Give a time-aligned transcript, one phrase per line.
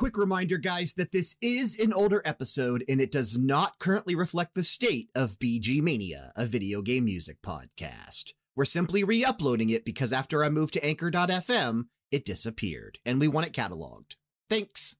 [0.00, 4.54] quick reminder, guys, that this is an older episode and it does not currently reflect
[4.54, 8.32] the state of BG Mania, a video game music podcast.
[8.56, 13.28] We're simply re uploading it because after I moved to Anchor.fm, it disappeared and we
[13.28, 14.14] want it cataloged.
[14.48, 14.96] Thanks.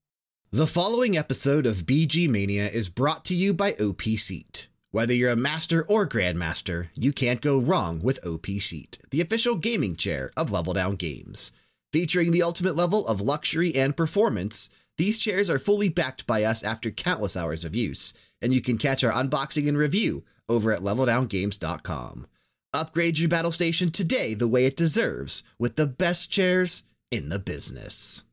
[0.50, 4.68] The following episode of BG Mania is brought to you by OP Seat.
[4.90, 9.54] Whether you're a master or grandmaster, you can't go wrong with OP Seat, the official
[9.54, 11.52] gaming chair of Level Down Games.
[11.90, 14.68] Featuring the ultimate level of luxury and performance,
[15.00, 18.12] these chairs are fully backed by us after countless hours of use,
[18.42, 22.26] and you can catch our unboxing and review over at leveldowngames.com.
[22.74, 27.38] Upgrade your battle station today the way it deserves with the best chairs in the
[27.38, 28.24] business.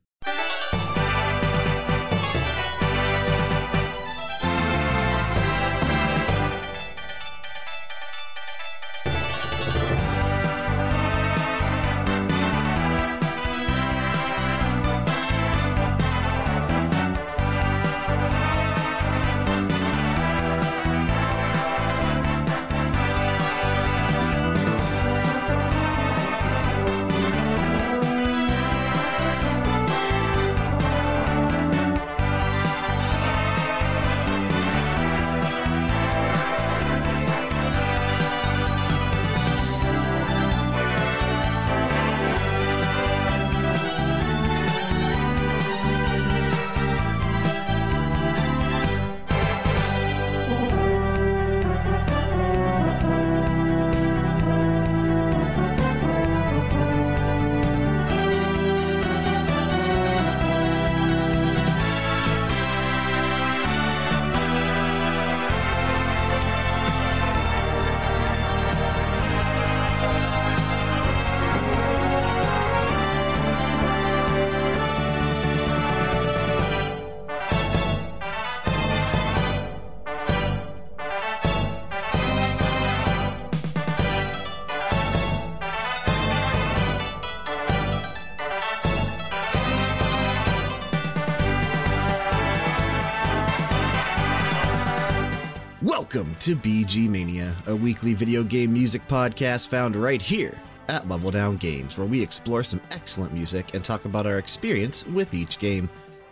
[96.47, 101.57] To BG Mania, a weekly video game music podcast found right here at Level Down
[101.57, 105.89] Games, where we explore some excellent music and talk about our experience with each game.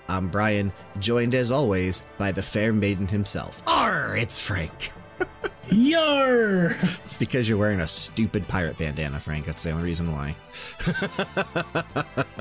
[0.08, 3.62] I'm Brian, joined as always by the fair maiden himself.
[3.68, 4.94] Arr, it's Frank.
[5.70, 6.78] Yar!
[7.03, 9.46] It's because you're wearing a stupid pirate bandana, Frank.
[9.46, 10.34] That's the only reason why.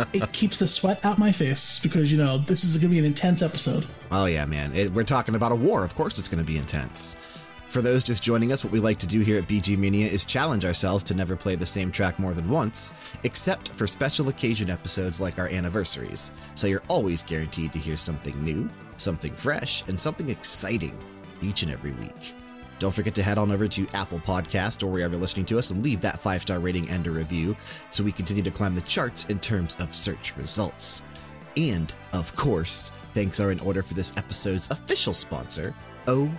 [0.12, 3.01] it keeps the sweat out my face because, you know, this is going to be
[3.01, 3.85] an intense episode.
[4.12, 4.73] Oh, yeah, man.
[4.75, 5.85] It, we're talking about a war.
[5.85, 7.17] Of course, it's going to be intense.
[7.75, 10.25] For those just joining us, what we like to do here at BG Mania is
[10.25, 14.71] challenge ourselves to never play the same track more than once, except for special occasion
[14.71, 16.31] episodes like our anniversaries.
[16.55, 20.97] So you're always guaranteed to hear something new, something fresh, and something exciting
[21.43, 22.37] each and every week.
[22.79, 25.73] Don't forget to head on over to Apple Podcast or wherever you're listening to us
[25.73, 27.56] and leave that five star rating and a review
[27.91, 31.03] so we continue to climb the charts in terms of search results.
[31.56, 35.75] And, of course, thanks are in order for this episode's official sponsor,
[36.06, 36.31] OP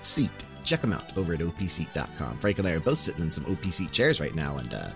[0.00, 0.46] Seat.
[0.64, 2.38] Check them out over at opseat.com.
[2.38, 4.88] Frank and I are both sitting in some OP Seat chairs right now, and uh,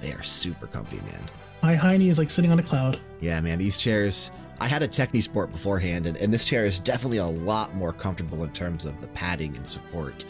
[0.00, 1.22] they are super comfy, man.
[1.62, 3.00] My hiney is like sitting on a cloud.
[3.20, 4.30] Yeah, man, these chairs.
[4.60, 8.42] I had a Technisport beforehand, and, and this chair is definitely a lot more comfortable
[8.42, 10.24] in terms of the padding and support.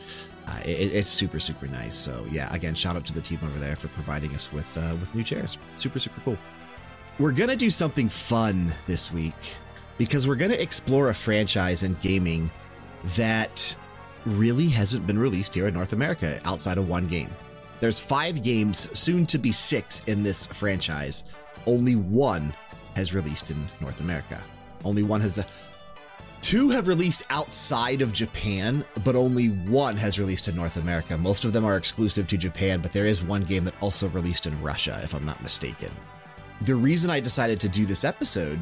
[0.46, 1.94] Uh, it, it's super, super nice.
[1.94, 4.96] So, yeah, again, shout out to the team over there for providing us with, uh,
[5.00, 5.58] with new chairs.
[5.76, 6.38] Super, super cool.
[7.18, 9.34] We're going to do something fun this week
[9.98, 12.50] because we're going to explore a franchise in gaming
[13.16, 13.76] that
[14.26, 17.30] really hasn't been released here in North America outside of one game.
[17.80, 21.24] There's five games, soon to be six, in this franchise.
[21.66, 22.52] Only one
[22.96, 24.42] has released in North America.
[24.84, 25.44] Only one has.
[26.40, 31.18] Two have released outside of Japan, but only one has released in North America.
[31.18, 34.46] Most of them are exclusive to Japan, but there is one game that also released
[34.46, 35.90] in Russia, if I'm not mistaken.
[36.62, 38.58] The reason I decided to do this episode,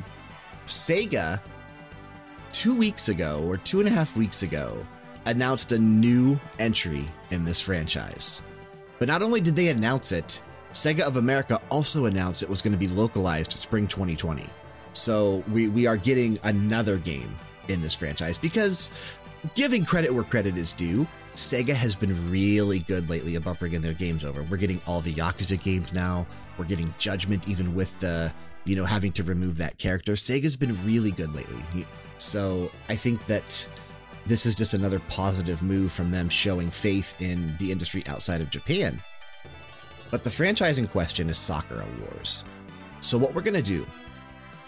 [0.67, 1.41] Sega,
[2.52, 4.85] two weeks ago or two and a half weeks ago,
[5.26, 8.43] announced a new entry in this franchise.
[8.99, 10.40] But not only did they announce it,
[10.73, 14.46] Sega of America also announced it was going to be localized spring 2020.
[14.93, 17.34] So we, we are getting another game
[17.69, 18.90] in this franchise because,
[19.55, 23.93] giving credit where credit is due, Sega has been really good lately about bringing their
[23.93, 24.43] games over.
[24.44, 26.26] We're getting all the Yakuza games now.
[26.56, 28.32] We're getting Judgment, even with the,
[28.64, 30.12] you know, having to remove that character.
[30.14, 31.87] Sega's been really good lately.
[32.17, 33.69] So I think that
[34.26, 38.50] this is just another positive move from them showing faith in the industry outside of
[38.50, 39.00] Japan.
[40.11, 42.44] But the franchise in question is Sakura Wars.
[43.00, 43.87] So, what we're going to do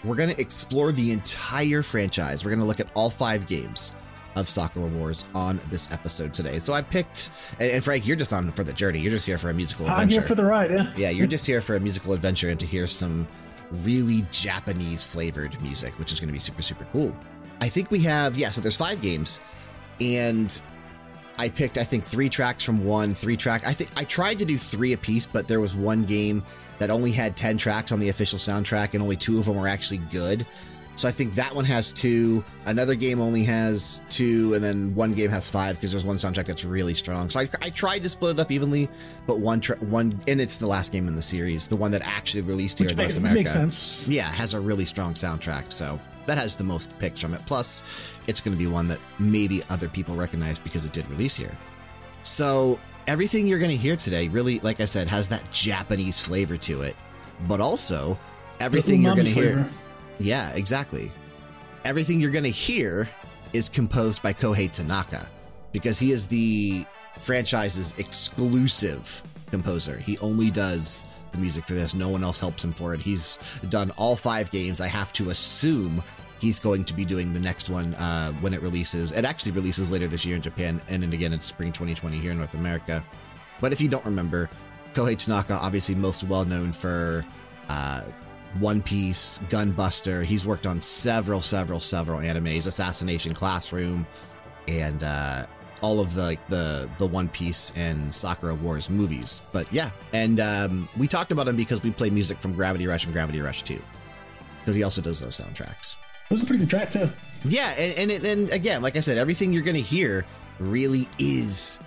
[0.03, 2.43] we're going to explore the entire franchise.
[2.45, 3.95] We're going to look at all five games
[4.35, 6.59] of Sakura Wars on this episode today.
[6.59, 8.99] So I picked, and, Frank, you're just on for the journey.
[8.99, 10.01] You're just here for a musical adventure.
[10.01, 10.93] I'm here for the ride, yeah.
[10.95, 13.27] yeah, you're just here for a musical adventure and to hear some
[13.71, 17.13] really Japanese flavored music, which is going to be super, super cool.
[17.59, 19.41] I think we have, yeah, so there's five games,
[20.01, 20.61] and
[21.37, 23.65] I picked, I think, three tracks from one, three track.
[23.65, 26.43] I think I tried to do three a piece, but there was one game
[26.79, 29.67] that only had 10 tracks on the official soundtrack, and only two of them were
[29.67, 30.45] actually good.
[30.95, 32.43] So I think that one has two.
[32.65, 36.45] Another game only has two, and then one game has five because there's one soundtrack
[36.45, 37.29] that's really strong.
[37.29, 38.89] So I, I tried to split it up evenly,
[39.25, 42.41] but one, one, and it's the last game in the series, the one that actually
[42.41, 43.39] released here Which in North America.
[43.39, 44.09] makes sense.
[44.09, 45.71] Yeah, has a really strong soundtrack.
[45.71, 47.41] So that has the most picks from it.
[47.45, 47.83] Plus,
[48.27, 51.57] it's going to be one that maybe other people recognize because it did release here.
[52.23, 56.57] So everything you're going to hear today really, like I said, has that Japanese flavor
[56.57, 56.95] to it,
[57.47, 58.17] but also
[58.59, 59.53] everything you're going to hear.
[59.53, 59.69] flavor.
[60.19, 61.11] Yeah, exactly.
[61.85, 63.09] Everything you're going to hear
[63.53, 65.27] is composed by Kohei Tanaka
[65.71, 66.85] because he is the
[67.19, 69.97] franchise's exclusive composer.
[69.97, 71.93] He only does the music for this.
[71.93, 73.01] No one else helps him for it.
[73.01, 73.39] He's
[73.69, 74.81] done all five games.
[74.81, 76.03] I have to assume
[76.39, 79.11] he's going to be doing the next one uh, when it releases.
[79.11, 82.31] It actually releases later this year in Japan, and then again in spring 2020 here
[82.31, 83.03] in North America.
[83.61, 84.49] But if you don't remember,
[84.93, 87.25] Kohei Tanaka, obviously most well known for
[87.67, 88.03] uh,
[88.59, 90.23] One Piece, Gunbuster.
[90.23, 94.07] He's worked on several, several, several animes, Assassination Classroom,
[94.67, 95.45] and uh,
[95.81, 99.41] all of the like, the the One Piece and Sakura Wars movies.
[99.51, 103.05] But yeah, and um, we talked about him because we play music from Gravity Rush
[103.05, 103.79] and Gravity Rush 2.
[104.59, 105.95] Because he also does those soundtracks.
[106.29, 107.09] It was a pretty good track, too.
[107.45, 110.25] Yeah, and and, and again, like I said, everything you're going to hear
[110.59, 111.79] really is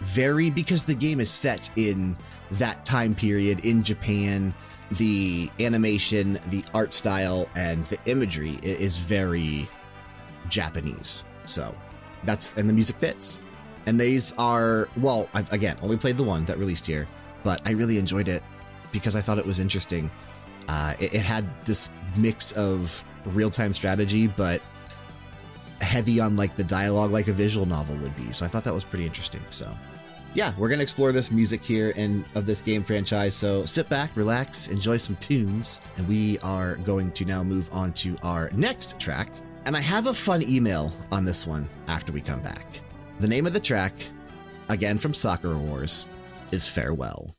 [0.00, 2.16] very because the game is set in
[2.52, 4.54] that time period in Japan.
[4.92, 9.68] The animation, the art style, and the imagery is very
[10.48, 11.22] Japanese.
[11.44, 11.74] So
[12.24, 13.38] that's and the music fits.
[13.86, 17.08] And these are well, I've again only played the one that released here,
[17.42, 18.42] but I really enjoyed it
[18.92, 20.10] because I thought it was interesting.
[20.68, 24.60] Uh, it, it had this mix of real time strategy, but
[25.80, 28.32] heavy on like the dialogue, like a visual novel would be.
[28.32, 29.42] So I thought that was pretty interesting.
[29.50, 29.72] So,
[30.34, 33.34] yeah, we're gonna explore this music here and of this game franchise.
[33.34, 37.92] So sit back, relax, enjoy some tunes, and we are going to now move on
[37.94, 39.30] to our next track.
[39.66, 42.80] And I have a fun email on this one after we come back.
[43.18, 43.92] The name of the track,
[44.68, 46.06] again from Sakura Wars,
[46.50, 47.34] is Farewell.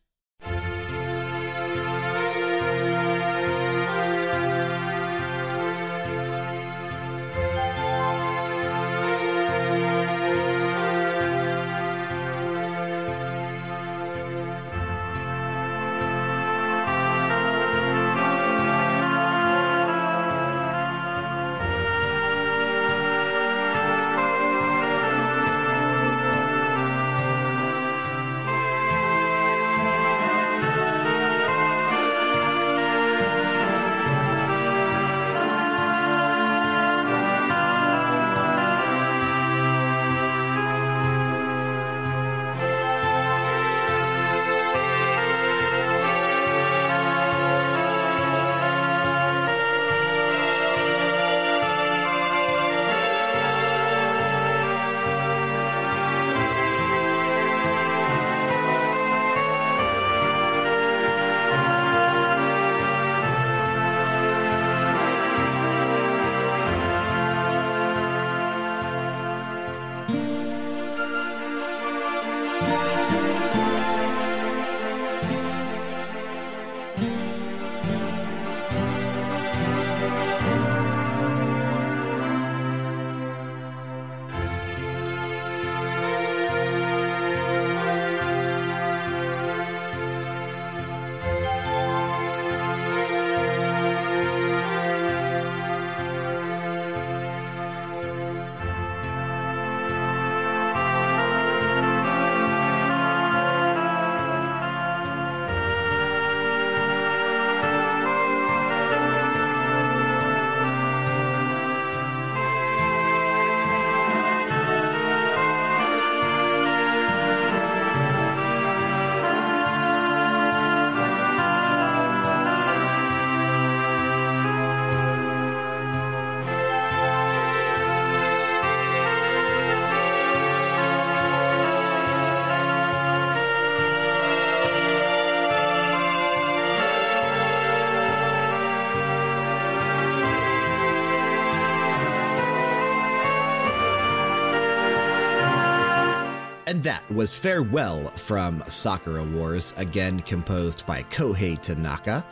[146.81, 152.25] That was Farewell from Sakura Wars, again composed by Kohei Tanaka.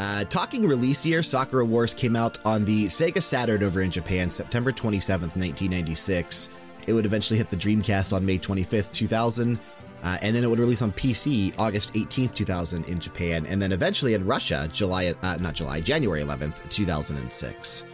[0.00, 4.28] Uh, talking release year, Sakura Wars came out on the Sega Saturn over in Japan,
[4.28, 6.50] September 27th, 1996.
[6.88, 9.60] It would eventually hit the Dreamcast on May 25th, 2000.
[10.02, 13.70] Uh, and then it would release on PC August 18th, 2000 in Japan, and then
[13.70, 17.84] eventually in Russia, July, uh, not July, January 11th, 2006.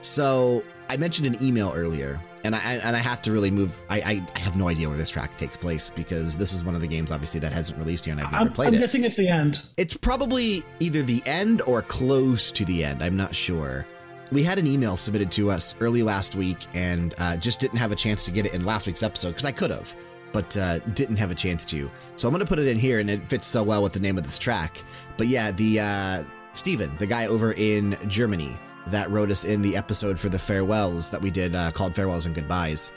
[0.00, 3.76] So I mentioned an email earlier, and I, and I have to really move.
[3.88, 6.74] I, I, I, have no idea where this track takes place because this is one
[6.74, 8.76] of the games, obviously, that hasn't released yet, and I've never I'm, played I'm it.
[8.76, 9.62] I'm guessing it's the end.
[9.76, 13.02] It's probably either the end or close to the end.
[13.02, 13.86] I'm not sure.
[14.32, 17.92] We had an email submitted to us early last week and uh, just didn't have
[17.92, 19.94] a chance to get it in last week's episode because I could have,
[20.32, 21.90] but uh, didn't have a chance to.
[22.16, 24.00] So I'm going to put it in here, and it fits so well with the
[24.00, 24.82] name of this track.
[25.16, 26.24] But yeah, the uh,
[26.54, 28.56] Steven, the guy over in Germany
[28.88, 32.26] that wrote us in the episode for the farewells that we did uh, called Farewells
[32.26, 32.92] and Goodbyes.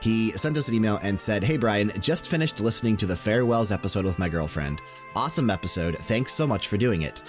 [0.00, 3.70] He sent us an email and said, Hey Brian, just finished listening to the farewells
[3.70, 4.80] episode with my girlfriend.
[5.14, 5.98] Awesome episode.
[5.98, 7.22] Thanks so much for doing it.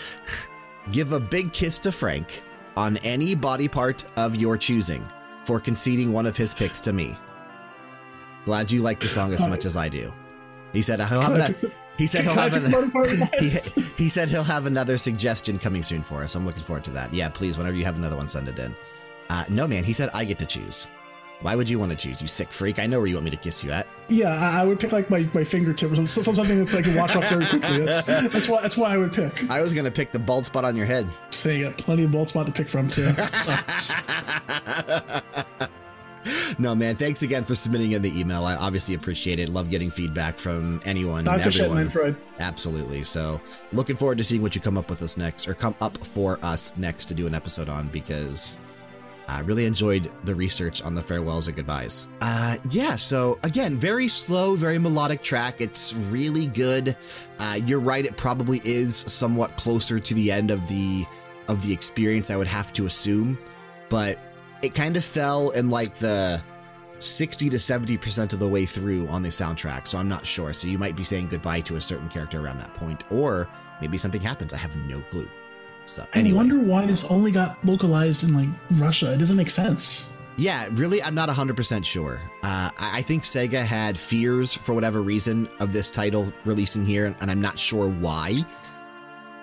[0.92, 2.44] Give a big kiss to Frank
[2.78, 5.06] on any body part of your choosing
[5.46, 7.18] for conceding one of his picks to me.
[8.46, 10.12] Glad you like the song as much as I do.
[10.74, 13.50] He said he'll have an, he said he'll have an, he,
[13.98, 16.36] he said he'll have another suggestion coming soon for us.
[16.36, 17.14] I'm looking forward to that.
[17.14, 18.76] Yeah, please, whenever you have another one, send it in.
[19.30, 20.88] Uh, no, man, he said I get to choose.
[21.42, 22.78] Why would you want to choose, you sick freak?
[22.78, 23.88] I know where you want me to kiss you at.
[24.10, 27.28] Yeah, I would pick like my, my fingertip or something that I can wash off
[27.30, 27.80] very quickly.
[27.80, 29.50] That's, that's why that's why I would pick.
[29.50, 31.08] I was gonna pick the bald spot on your head.
[31.32, 33.12] So you got plenty of bald spot to pick from too.
[36.60, 36.96] no, man.
[36.96, 38.44] Thanks again for submitting in the email.
[38.44, 39.50] I obviously appreciate it.
[39.50, 41.44] Love getting feedback from anyone Dr.
[41.44, 41.90] and everyone.
[41.90, 42.16] Freud.
[42.40, 43.04] Absolutely.
[43.04, 45.98] So, looking forward to seeing what you come up with us next, or come up
[45.98, 48.58] for us next to do an episode on because
[49.28, 52.10] I really enjoyed the research on the farewells and goodbyes.
[52.20, 55.62] Uh, yeah, so again, very slow, very melodic track.
[55.62, 56.98] It's really good.
[57.40, 61.06] Uh, you're right; it probably is somewhat closer to the end of the
[61.48, 62.30] of the experience.
[62.30, 63.38] I would have to assume,
[63.90, 64.20] but
[64.62, 66.42] it kind of fell in like the
[67.00, 70.54] 60 to 70% of the way through on the soundtrack, so I'm not sure.
[70.54, 73.50] So you might be saying goodbye to a certain character around that point, or
[73.82, 74.54] maybe something happens.
[74.54, 75.28] I have no clue.
[75.86, 79.14] So, And you wonder why this only got localized in like Russia.
[79.14, 80.14] It doesn't make sense.
[80.38, 82.22] Yeah, really, I'm not 100% sure.
[82.44, 87.16] Uh, I I think Sega had fears for whatever reason of this title releasing here,
[87.20, 88.46] and I'm not sure why.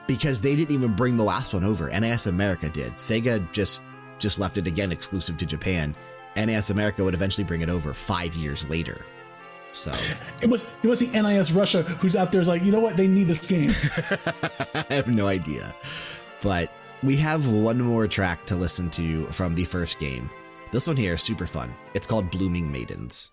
[0.06, 1.88] Because they didn't even bring the last one over.
[1.90, 2.94] NIS America did.
[2.94, 3.82] Sega just
[4.18, 5.94] just left it again exclusive to Japan.
[6.36, 9.04] NIS America would eventually bring it over five years later.
[9.72, 9.92] So
[10.42, 12.96] It was it was the NIS Russia who's out there is like, you know what,
[12.96, 13.70] they need this game.
[14.74, 15.74] I have no idea.
[16.42, 16.72] But
[17.02, 20.30] we have one more track to listen to from the first game.
[20.72, 21.74] This one here is super fun.
[21.94, 23.32] It's called Blooming Maidens.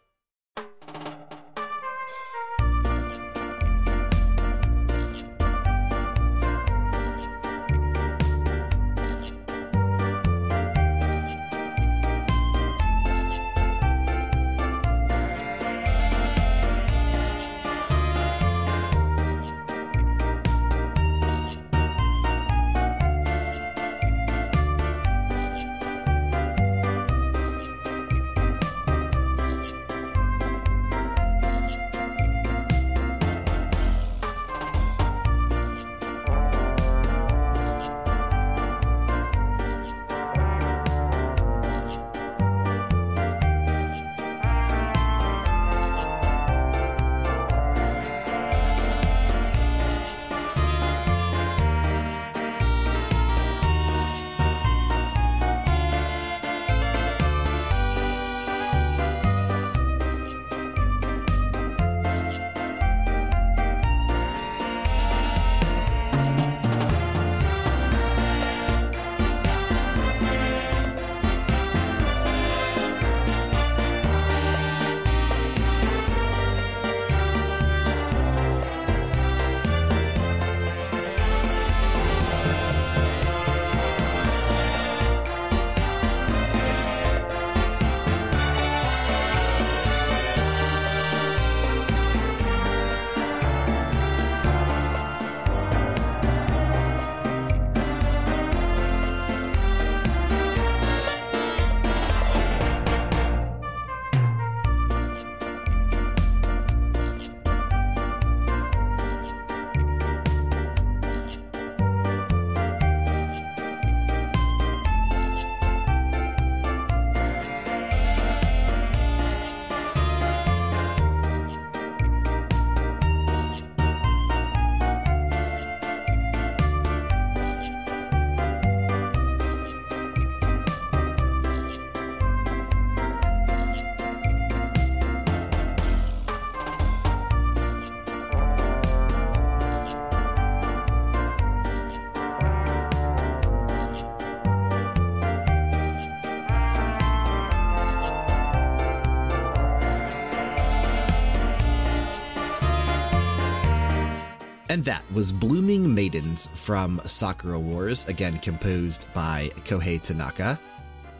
[154.75, 160.59] And that was Blooming Maidens from Sakura Wars, again composed by Kohei Tanaka.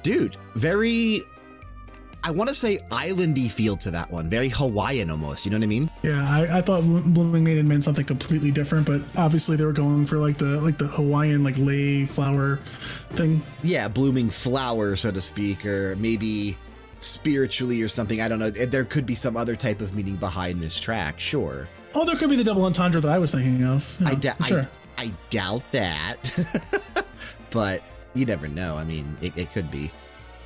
[0.03, 1.21] Dude, very,
[2.21, 5.45] I want to say islandy feel to that one, very Hawaiian almost.
[5.45, 5.89] You know what I mean?
[6.03, 10.05] Yeah, I, I thought Blooming Maiden meant something completely different, but obviously they were going
[10.05, 12.59] for like the like the Hawaiian like lei flower
[13.11, 13.41] thing.
[13.63, 16.57] Yeah, blooming flower, so to speak, or maybe
[16.99, 18.19] spiritually or something.
[18.19, 18.49] I don't know.
[18.49, 21.69] There could be some other type of meaning behind this track, sure.
[21.95, 23.97] Oh, there could be the double entendre that I was thinking of.
[24.05, 24.67] I, sure.
[24.97, 26.17] I, I, doubt that.
[27.51, 27.81] but
[28.13, 28.75] you never know.
[28.75, 29.89] I mean, it, it could be.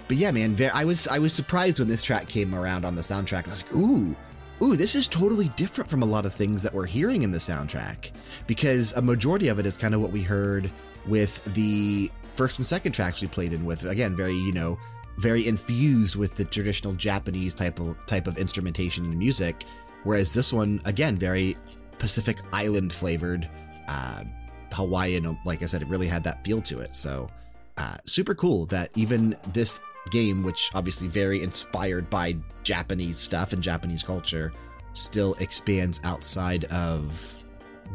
[0.07, 3.01] But yeah, man, I was I was surprised when this track came around on the
[3.01, 3.47] soundtrack.
[3.47, 4.15] I was like, ooh,
[4.61, 7.39] ooh, this is totally different from a lot of things that we're hearing in the
[7.39, 8.11] soundtrack.
[8.45, 10.69] Because a majority of it is kind of what we heard
[11.07, 13.85] with the first and second tracks we played in with.
[13.85, 14.77] Again, very, you know,
[15.17, 19.63] very infused with the traditional Japanese type of type of instrumentation and music.
[20.03, 21.57] Whereas this one, again, very
[21.97, 23.47] Pacific Island flavored,
[23.87, 24.23] uh,
[24.71, 25.37] Hawaiian.
[25.45, 26.95] Like I said, it really had that feel to it.
[26.95, 27.29] So,
[27.77, 33.61] uh, super cool that even this game, which obviously very inspired by Japanese stuff and
[33.61, 34.51] Japanese culture,
[34.93, 37.35] still expands outside of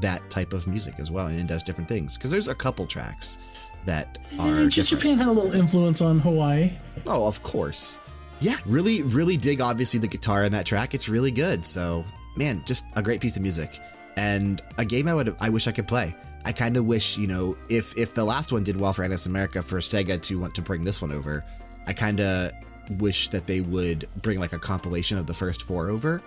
[0.01, 2.17] that type of music as well, and it does different things.
[2.17, 3.39] Because there's a couple tracks
[3.87, 4.63] that are.
[4.63, 6.71] Yeah, Japan had a little influence on Hawaii.
[7.07, 7.99] Oh, of course
[8.45, 10.95] yeah, really, really dig obviously the guitar in that track.
[10.95, 11.65] It's really good.
[11.65, 12.05] So,
[12.37, 13.81] man, just a great piece of music
[14.17, 16.15] and a game I would I wish I could play.
[16.45, 19.27] I kind of wish, you know, if if the last one did well for NIS
[19.27, 21.45] America for Sega to want to bring this one over,
[21.87, 22.53] I kind of
[22.99, 26.23] wish that they would bring like a compilation of the first four over,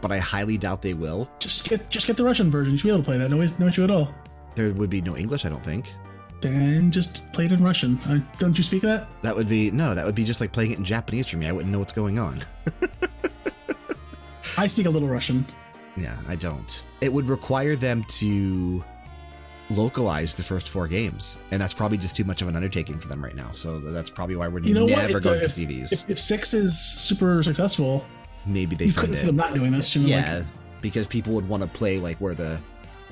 [0.00, 1.28] but I highly doubt they will.
[1.40, 2.72] Just get just get the Russian version.
[2.72, 3.28] You should be able to play that.
[3.28, 4.14] No, no issue at all.
[4.54, 5.92] There would be no English, I don't think.
[6.46, 7.98] Then just play it in Russian.
[8.08, 9.08] Uh, don't you speak that?
[9.22, 9.96] That would be no.
[9.96, 11.48] That would be just like playing it in Japanese for me.
[11.48, 12.40] I wouldn't know what's going on.
[14.56, 15.44] I speak a little Russian.
[15.96, 16.84] Yeah, I don't.
[17.00, 18.84] It would require them to
[19.70, 23.08] localize the first four games, and that's probably just too much of an undertaking for
[23.08, 23.50] them right now.
[23.52, 25.92] So that's probably why we're you know never going to see these.
[25.92, 28.06] If, if, six is super successful,
[28.44, 29.96] maybe they you couldn't see them not doing this.
[29.96, 30.46] You know, yeah, like,
[30.80, 32.60] because people would want to play like where the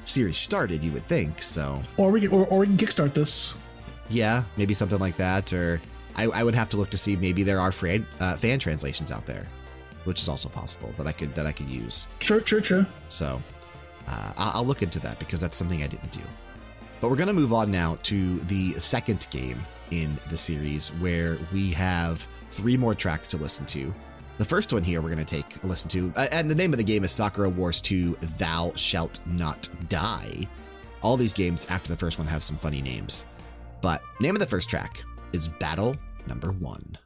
[0.04, 1.42] series started, you would think.
[1.42, 3.58] So, or we or, or we can kickstart this.
[4.08, 5.52] Yeah, maybe something like that.
[5.52, 5.80] Or
[6.16, 9.10] I, I would have to look to see maybe there are fan, uh, fan translations
[9.10, 9.46] out there,
[10.04, 12.06] which is also possible that I could that I could use.
[12.20, 12.86] Sure, sure, sure.
[13.08, 13.42] So,
[14.08, 16.22] uh, I'll look into that because that's something I didn't do.
[17.00, 21.36] But we're going to move on now to the second game in the series where
[21.52, 23.92] we have three more tracks to listen to.
[24.36, 26.72] The first one here we're going to take a listen to, uh, and the name
[26.72, 30.48] of the game is Sakura Wars 2 Thou Shalt Not Die.
[31.02, 33.26] All these games after the first one have some funny names.
[33.80, 36.98] But name of the first track is Battle Number 1.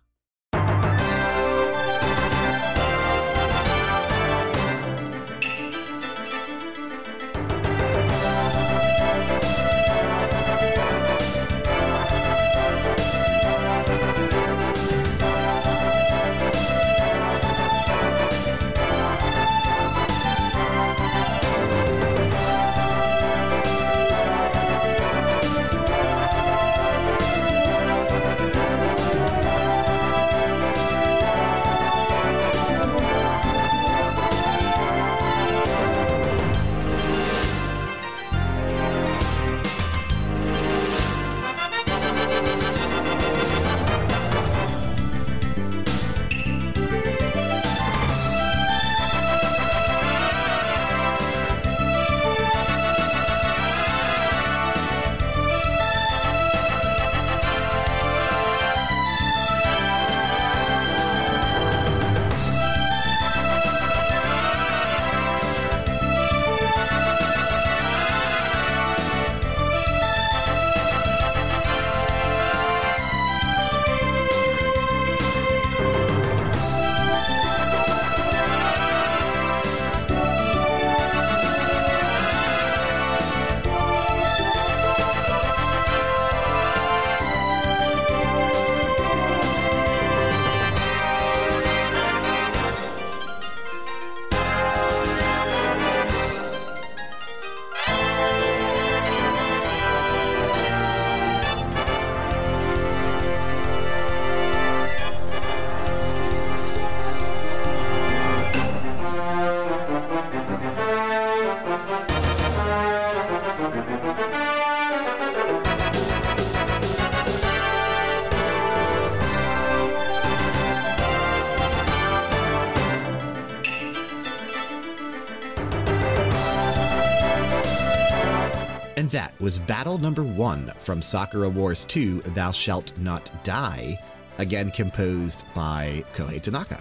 [129.49, 133.99] Was battle number one from Sakura Wars 2 Thou Shalt Not Die,
[134.37, 136.79] again composed by Kohei Tanaka.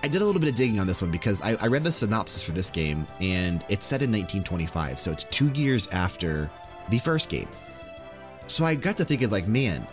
[0.00, 1.90] I did a little bit of digging on this one because I, I read the
[1.90, 6.48] synopsis for this game and it's set in 1925, so it's two years after
[6.90, 7.48] the first game.
[8.46, 9.84] So I got to thinking, like, man,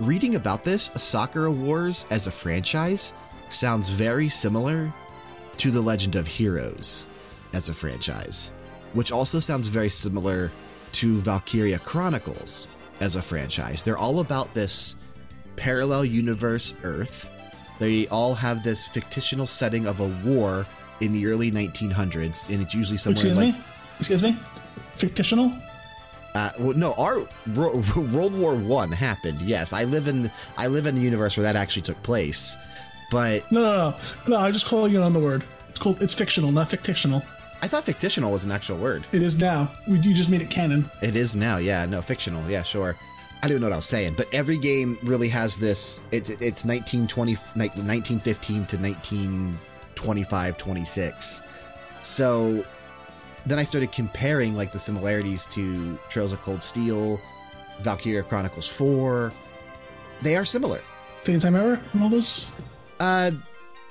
[0.00, 3.12] reading about this, Sakura Wars as a franchise
[3.50, 4.92] sounds very similar
[5.58, 7.06] to The Legend of Heroes
[7.52, 8.50] as a franchise,
[8.94, 10.50] which also sounds very similar
[10.96, 12.68] to Valkyria Chronicles
[13.00, 13.82] as a franchise.
[13.82, 14.96] They're all about this
[15.56, 17.30] parallel universe Earth.
[17.78, 20.66] They all have this fictional setting of a war
[21.00, 23.60] in the early 1900s, and it's usually somewhere Excuse like me?
[23.98, 24.38] Excuse me?
[24.94, 25.52] Fictional?
[26.34, 27.20] uh, well, no, our
[27.54, 29.42] World War One happened.
[29.42, 32.56] Yes, I live in I live in the universe where that actually took place,
[33.10, 33.96] but No, no, no.
[34.28, 35.44] No, I'm just calling it on the word.
[35.68, 37.22] It's called, it's fictional, not fictional.
[37.62, 39.06] I thought fictional was an actual word.
[39.12, 39.70] It is now.
[39.88, 40.90] We, you just made it canon.
[41.02, 42.96] It is now, yeah, no, fictional, yeah, sure.
[43.42, 46.04] I don't know what I was saying, but every game really has this.
[46.10, 51.42] It, it's 1920, 1915 to 1925, 26.
[52.02, 52.64] So
[53.46, 57.20] then I started comparing like the similarities to Trails of Cold Steel,
[57.80, 59.32] Valkyria Chronicles 4.
[60.22, 60.80] They are similar.
[61.22, 62.52] Same time ever and all this?
[62.98, 63.30] Uh,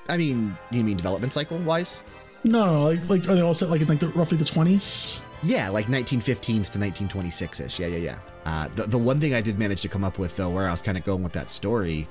[0.09, 2.03] I mean, you mean development cycle wise?
[2.45, 5.21] No, no, like, like are they all set like in like the, roughly the 20s?
[5.43, 7.79] Yeah, like 1915s to 1926 ish.
[7.79, 8.19] Yeah, yeah, yeah.
[8.45, 10.71] Uh, the, the one thing I did manage to come up with, though, where I
[10.71, 12.07] was kind of going with that story,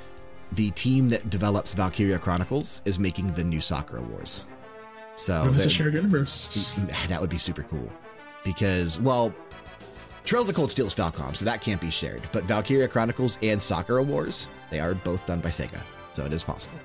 [0.53, 4.47] the team that develops Valkyria Chronicles is making the new Sakura Wars.
[5.15, 6.73] So it's a that, shared universe.
[7.09, 7.91] that would be super cool.
[8.45, 9.33] Because, well,
[10.25, 12.23] Trails of Cold Steel is Falcom, so that can't be shared.
[12.33, 15.81] But Valkyria Chronicles and Sakura Wars, they are both done by Sega.
[16.13, 16.79] So it is possible.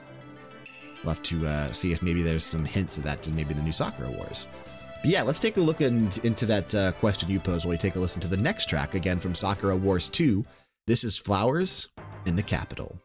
[1.04, 3.64] We'll have to uh, see if maybe there's some hints of that to maybe the
[3.64, 4.50] new Sakura Wars.
[5.02, 7.78] But yeah, let's take a look in, into that uh, question you posed while we
[7.78, 10.46] take a listen to the next track again from Sakura Wars 2.
[10.88, 11.88] This is Flowers
[12.26, 13.00] in the Capital.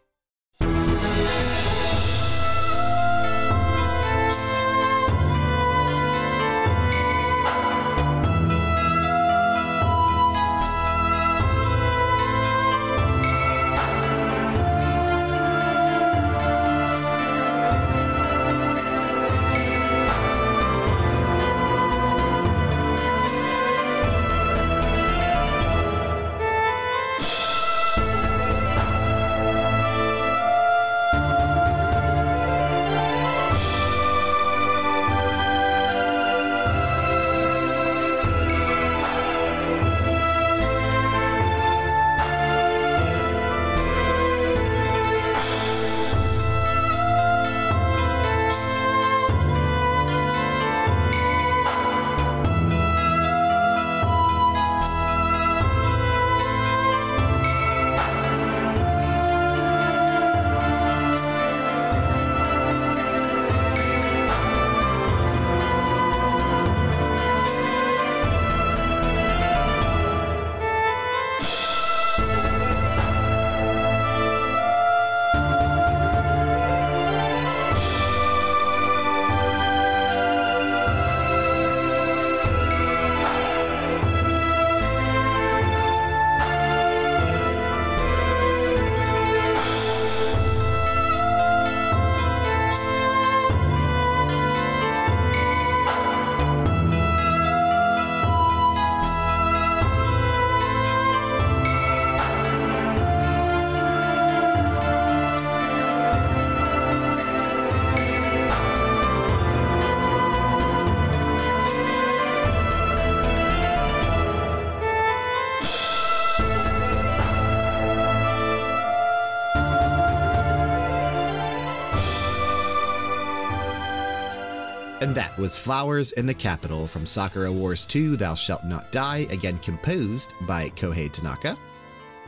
[125.14, 129.18] And that was Flowers in the Capital from Sakura Wars 2 Thou Shalt Not Die,
[129.30, 131.56] again composed by Kohei Tanaka.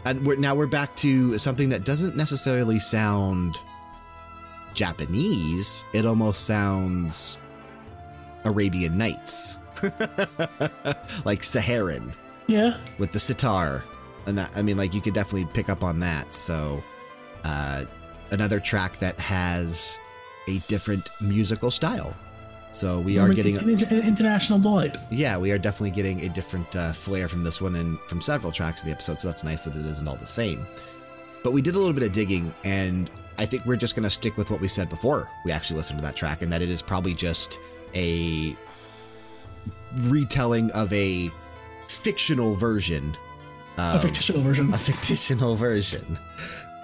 [0.04, 3.56] And we're, now we're back to something that doesn't necessarily sound
[4.72, 7.38] Japanese, it almost sounds
[8.44, 9.58] Arabian Nights,
[11.24, 12.12] like Saharan
[12.46, 12.76] Yeah.
[12.98, 13.82] with the sitar.
[14.26, 16.36] And that, I mean, like, you could definitely pick up on that.
[16.36, 16.80] So,
[17.42, 17.84] uh,
[18.30, 19.98] another track that has
[20.46, 22.14] a different musical style.
[22.76, 23.70] So, we are getting, an,
[24.02, 24.98] international delight.
[25.10, 28.52] yeah, we are definitely getting a different uh, flair from this one and from several
[28.52, 29.18] tracks of the episode.
[29.18, 30.66] So, that's nice that it isn't all the same.
[31.42, 34.10] But we did a little bit of digging, and I think we're just going to
[34.10, 36.68] stick with what we said before we actually listened to that track, and that it
[36.68, 37.58] is probably just
[37.94, 38.54] a
[40.00, 41.30] retelling of a
[41.86, 43.16] fictional version.
[43.78, 44.74] a fictional version.
[44.74, 46.18] A fictional version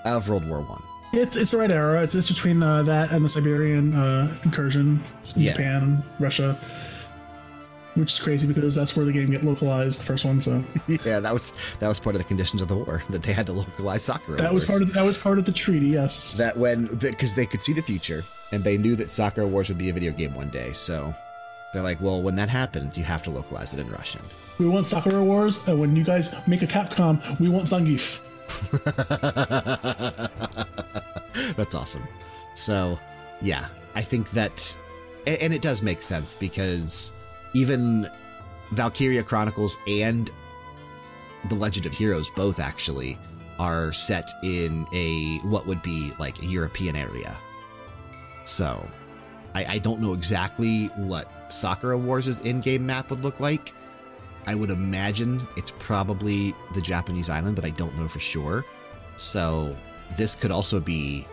[0.07, 0.83] of World War One.
[1.13, 2.03] It's it's the right era.
[2.03, 4.99] It's, it's between uh, that and the Siberian uh, incursion,
[5.37, 5.53] Yeah.
[5.53, 6.55] Japan, Russia,
[7.95, 10.01] which is crazy because that's where the game get localized.
[10.01, 10.63] The first one, so
[11.05, 13.45] Yeah, that was that was part of the conditions of the war that they had
[13.47, 14.39] to localize Sakura.
[14.39, 15.89] that was part of that was part of the treaty.
[15.89, 19.69] Yes, that when because they could see the future and they knew that Sakura Wars
[19.69, 20.73] would be a video game one day.
[20.73, 21.15] So
[21.75, 24.21] they're like, well, when that happens, you have to localize it in Russian.
[24.59, 28.23] we want Sakura Wars, and when you guys make a Capcom, we want Zangief.
[31.57, 32.07] That's awesome.
[32.55, 32.99] So,
[33.41, 34.77] yeah, I think that,
[35.27, 37.13] and it does make sense because
[37.55, 38.07] even
[38.73, 40.31] Valkyria Chronicles and
[41.49, 43.19] The Legend of Heroes both actually
[43.59, 47.37] are set in a what would be like a European area.
[48.45, 48.85] So,
[49.55, 53.73] I, I don't know exactly what Sakura Wars' in game map would look like.
[54.47, 58.65] I would imagine it's probably the Japanese island, but I don't know for sure.
[59.17, 59.77] So,
[60.17, 61.27] this could also be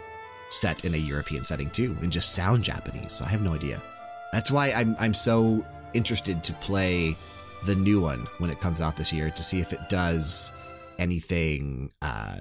[0.49, 3.21] set in a European setting too, and just sound Japanese.
[3.21, 3.81] I have no idea.
[4.31, 7.15] That's why I'm I'm so interested to play
[7.65, 10.53] the new one when it comes out this year to see if it does
[10.97, 12.37] anything uh,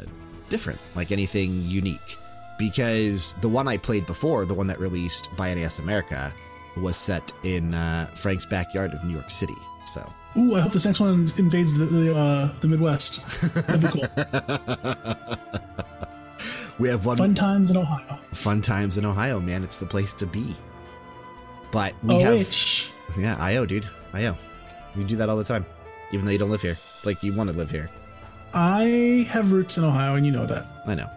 [0.48, 2.16] different, like anything unique.
[2.58, 6.34] Because the one I played before, the one that released by NIS America,
[6.76, 9.54] was set in uh, Frank's backyard of New York City.
[9.86, 10.06] So
[10.38, 13.26] Ooh, I hope this next one invades the the, uh, the Midwest.
[13.66, 14.06] That'd be cool.
[16.78, 18.18] we have one Fun times in Ohio.
[18.32, 19.64] fun times in Ohio, man.
[19.64, 20.54] It's the place to be.
[21.72, 22.90] But we oh have shh.
[23.18, 23.86] Yeah, IO, dude.
[24.12, 24.36] IO.
[24.94, 25.66] You do that all the time,
[26.12, 26.76] even though you don't live here.
[26.98, 27.90] It's like you want to live here.
[28.54, 30.64] I have roots in Ohio, and you know that.
[30.86, 31.10] I know.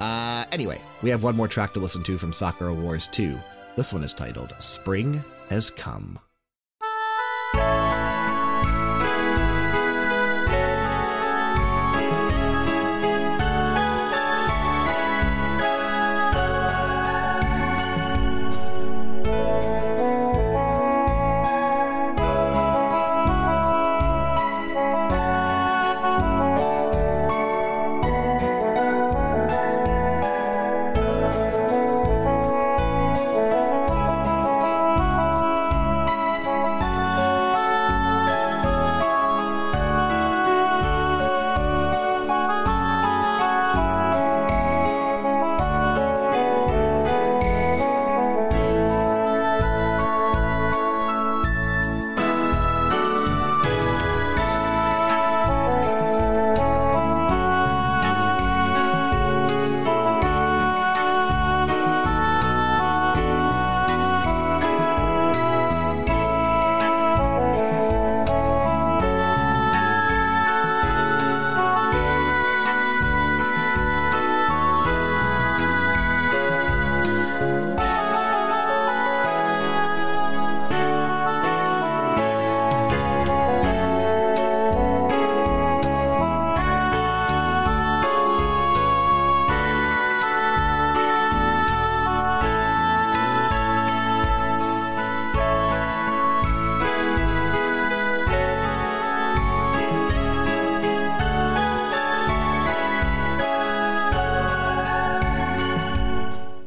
[0.00, 3.38] Uh, anyway, we have one more track to listen to from Sakura Wars 2.
[3.76, 6.18] This one is titled Spring Has Come.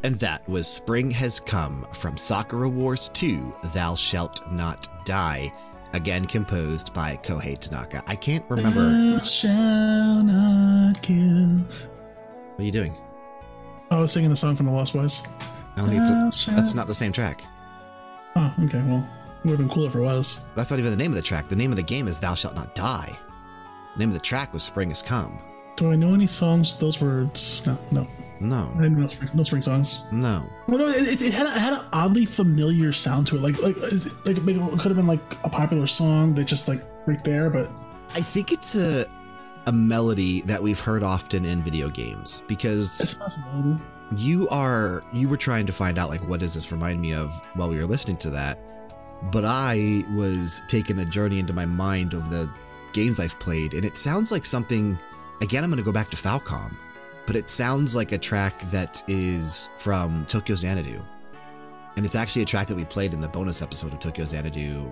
[0.07, 5.51] And that was Spring Has Come from Sakura Wars 2 Thou Shalt Not Die,
[5.91, 8.01] again composed by Kohei Tanaka.
[8.07, 8.89] I can't remember.
[8.89, 11.57] Thou shall not kill.
[11.57, 12.95] What are you doing?
[13.91, 15.27] Oh, I was singing the song from the Lost Boys.
[15.75, 17.43] I don't think it's a, that's not the same track.
[18.37, 18.81] Oh, okay.
[18.83, 19.05] Well,
[19.43, 20.39] it would have been cooler if it was.
[20.55, 21.49] That's not even the name of the track.
[21.49, 23.19] The name of the game is Thou Shalt Not Die.
[23.95, 25.37] The name of the track was Spring Has Come.
[25.75, 26.71] Do I know any songs?
[26.71, 27.61] with Those words?
[27.65, 28.07] No, no.
[28.39, 30.03] I No, didn't spring, no spring songs.
[30.11, 30.45] no.
[30.67, 33.41] Well, no, it, it, had a, it had an oddly familiar sound to it.
[33.41, 37.23] Like like like it could have been like a popular song that just like right
[37.23, 37.69] there, but
[38.15, 39.05] I think it's a
[39.65, 43.81] a melody that we've heard often in video games because it's a possibility.
[44.15, 47.33] you are you were trying to find out like what does this remind me of
[47.55, 48.57] while we were listening to that
[49.23, 52.49] but i was taking a journey into my mind of the
[52.93, 54.97] games i've played and it sounds like something
[55.41, 56.73] again i'm going to go back to falcom
[57.27, 60.99] but it sounds like a track that is from tokyo xanadu
[61.97, 64.91] and it's actually a track that we played in the bonus episode of tokyo xanadu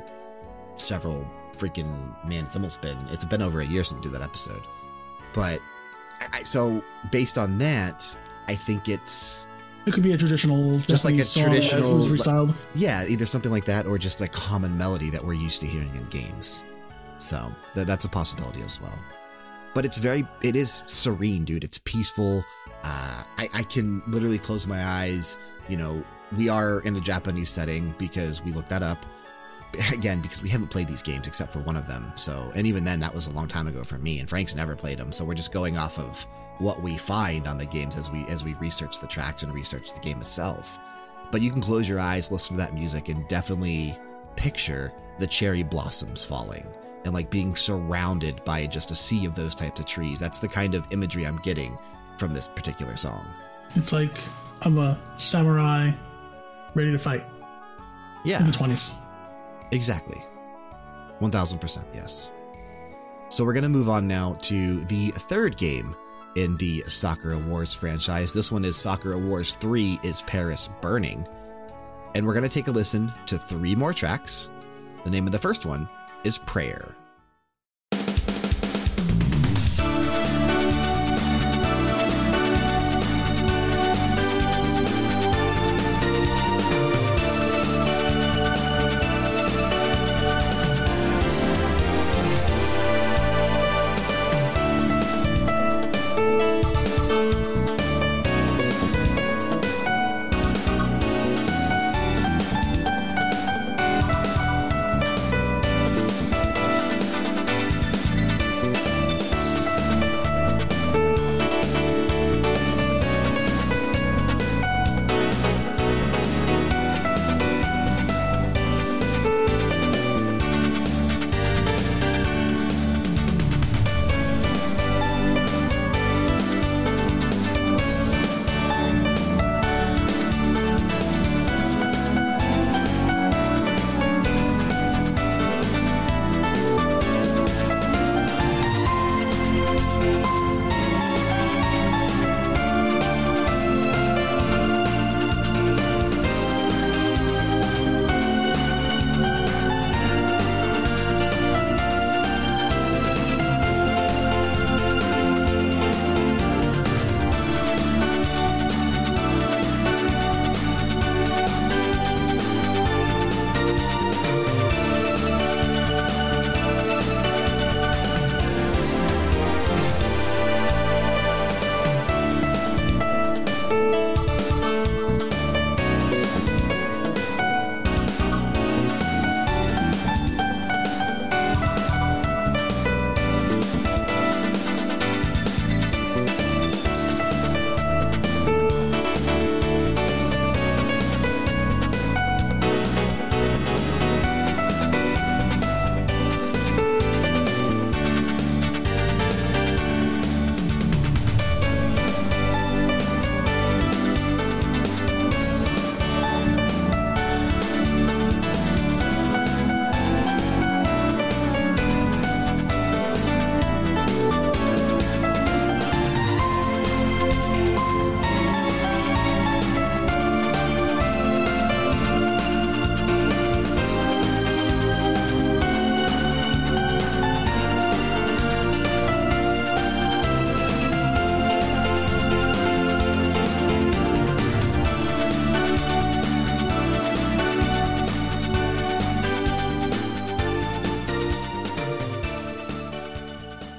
[0.78, 1.26] several
[1.58, 4.62] freaking man it's almost been it's been over a year since we did that episode
[5.34, 5.60] but
[6.34, 8.06] I, so based on that
[8.48, 9.48] i think it's
[9.86, 12.56] It could be a traditional, Just like a Japanese song that traditional- restyled.
[12.74, 15.94] yeah either something like that or just a common melody that we're used to hearing
[15.96, 16.64] in games
[17.18, 18.98] So that, that's a possibility as well.
[19.76, 21.66] But it's very, it is serene, dude.
[21.66, 22.44] It's peaceful.
[22.82, 25.38] Uh, I, I can literally close my eyes.
[25.68, 26.04] You know,
[26.36, 29.06] we are in a Japanese setting because we looked that up.
[29.92, 32.14] Again, because we haven't played these games except for one of them.
[32.16, 34.20] So, and even then, that was a long time ago for me.
[34.20, 35.12] And Frank's never played them.
[35.12, 36.26] So we're just going off of
[36.60, 39.94] what we find on the games as we as we research the tracks and research
[39.94, 40.80] the game itself.
[41.32, 43.98] But you can close your eyes, listen to that music, and definitely
[44.38, 46.66] picture the cherry blossoms falling
[47.06, 50.20] and like being surrounded by just a sea of those types of trees.
[50.20, 51.78] That's the kind of imagery I'm getting
[52.18, 53.26] from this particular song.
[53.76, 54.18] It's like
[54.64, 55.92] I'm a samurai
[56.74, 57.24] ready to fight.
[58.26, 58.40] Yeah.
[58.40, 58.96] In the 20s.
[59.72, 60.22] Exactly.
[61.22, 62.32] 1000%, yes.
[63.30, 65.96] So we're going to move on now to the third game
[66.36, 68.34] in the Sakura Wars franchise.
[68.34, 71.26] This one is Sakura Wars 3 is Paris Burning.
[72.16, 74.50] And we're going to take a listen to three more tracks.
[75.04, 75.88] The name of the first one
[76.26, 76.96] is Prayer.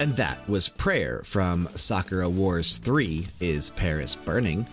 [0.07, 4.65] And that was Prayer from Sakura Wars 3 is Paris Burning.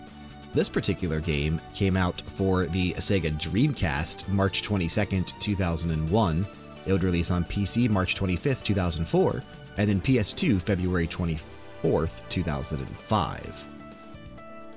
[0.53, 6.47] This particular game came out for the Sega Dreamcast March 22nd, 2001.
[6.85, 9.43] It would release on PC March 25th, 2004,
[9.75, 13.65] and then PS2 February 24th, 2005.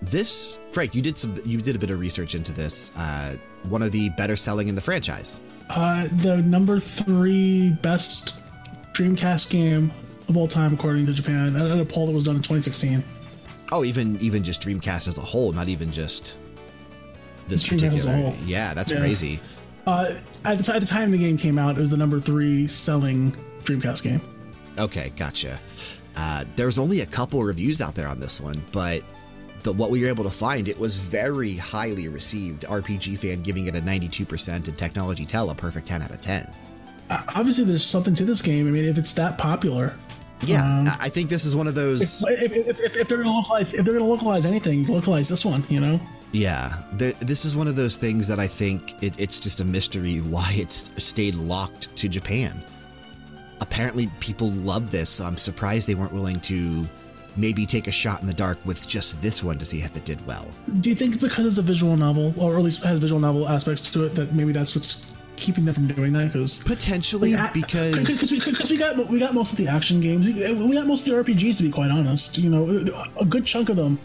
[0.02, 2.90] This, Frank, you did some, you did a bit of research into this.
[2.96, 3.36] Uh,
[3.68, 5.40] one of the better selling in the franchise.
[5.70, 8.42] Uh, the number three best
[8.92, 9.92] Dreamcast game
[10.29, 13.03] of all time, according to Japan, at a poll that was done in 2016.
[13.72, 16.37] Oh, even even just Dreamcast as a whole, not even just
[17.49, 18.16] this Dreamcast as a particular.
[18.16, 18.35] whole.
[18.47, 18.99] Yeah, that's Yeah.
[19.01, 19.41] crazy.
[19.87, 20.14] Uh,
[20.45, 23.33] at, the, at the time the game came out, it was the number three selling
[23.62, 24.20] Dreamcast game.
[24.79, 25.59] Okay, gotcha.
[26.16, 29.03] Uh, there's only a couple reviews out there on this one, but
[29.62, 32.64] the, what we were able to find, it was very highly received.
[32.64, 36.53] RPG fan giving it a 92% and Technology Tell a perfect 10 out of 10.
[37.11, 38.66] Uh, obviously, there's something to this game.
[38.68, 39.95] I mean, if it's that popular,
[40.43, 42.22] Yeah, Um, I think this is one of those.
[42.28, 45.64] if, if, if, if they're gonna localize, if they're gonna localize anything, localize this one.
[45.68, 46.01] You know,
[46.32, 49.64] Yeah, th this is one of those things that I think it, it's just a
[49.64, 52.62] mystery why it's stayed locked to Japan.
[53.61, 56.86] apparently people love this, so I'm surprised they weren't willing to
[57.36, 60.05] maybe take a shot in the dark with just this one to see if it
[60.05, 60.47] did well.
[60.80, 63.91] Do you think because it's a visual novel, or at least has visual novel aspects
[63.93, 65.05] to it, that maybe that's what's
[65.39, 66.32] keeping them from doing that?
[66.32, 70.26] Because potentially, like, because because we, we, got we got most of the action games,
[70.26, 71.57] we, we, got most of the RPGs.
[71.59, 72.68] To be quite honest, you know,
[73.18, 73.99] a good chunk of them,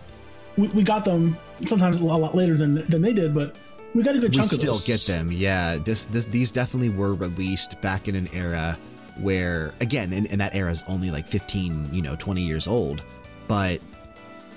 [0.57, 3.55] we, we got them sometimes a lot later than than they did, but.
[3.95, 5.77] We got a good chunk we still of get them, yeah.
[5.77, 8.75] This, this, these definitely were released back in an era
[9.19, 13.03] where, again, and, and that era is only like 15, you know, 20 years old
[13.47, 13.79] but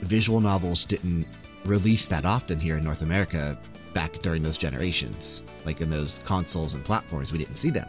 [0.00, 1.26] visual novels didn't
[1.64, 3.58] release that often here in North America
[3.96, 5.42] back during those generations.
[5.64, 7.88] Like in those consoles and platforms, we didn't see them.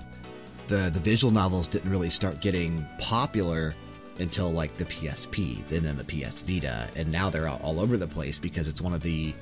[0.70, 3.76] The, the visual novels didn't really start getting popular
[4.20, 7.98] until like the PSP, and then the PS Vita, and now they're all, all over
[7.98, 9.34] the place because it's one of the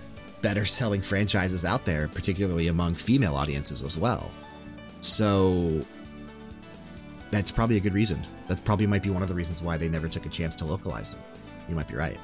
[0.41, 4.31] better selling franchises out there, particularly among female audiences as well.
[5.01, 5.85] So
[7.29, 8.19] that's probably a good reason.
[8.47, 10.65] That probably might be one of the reasons why they never took a chance to
[10.65, 11.23] localize them
[11.67, 12.19] you might be right.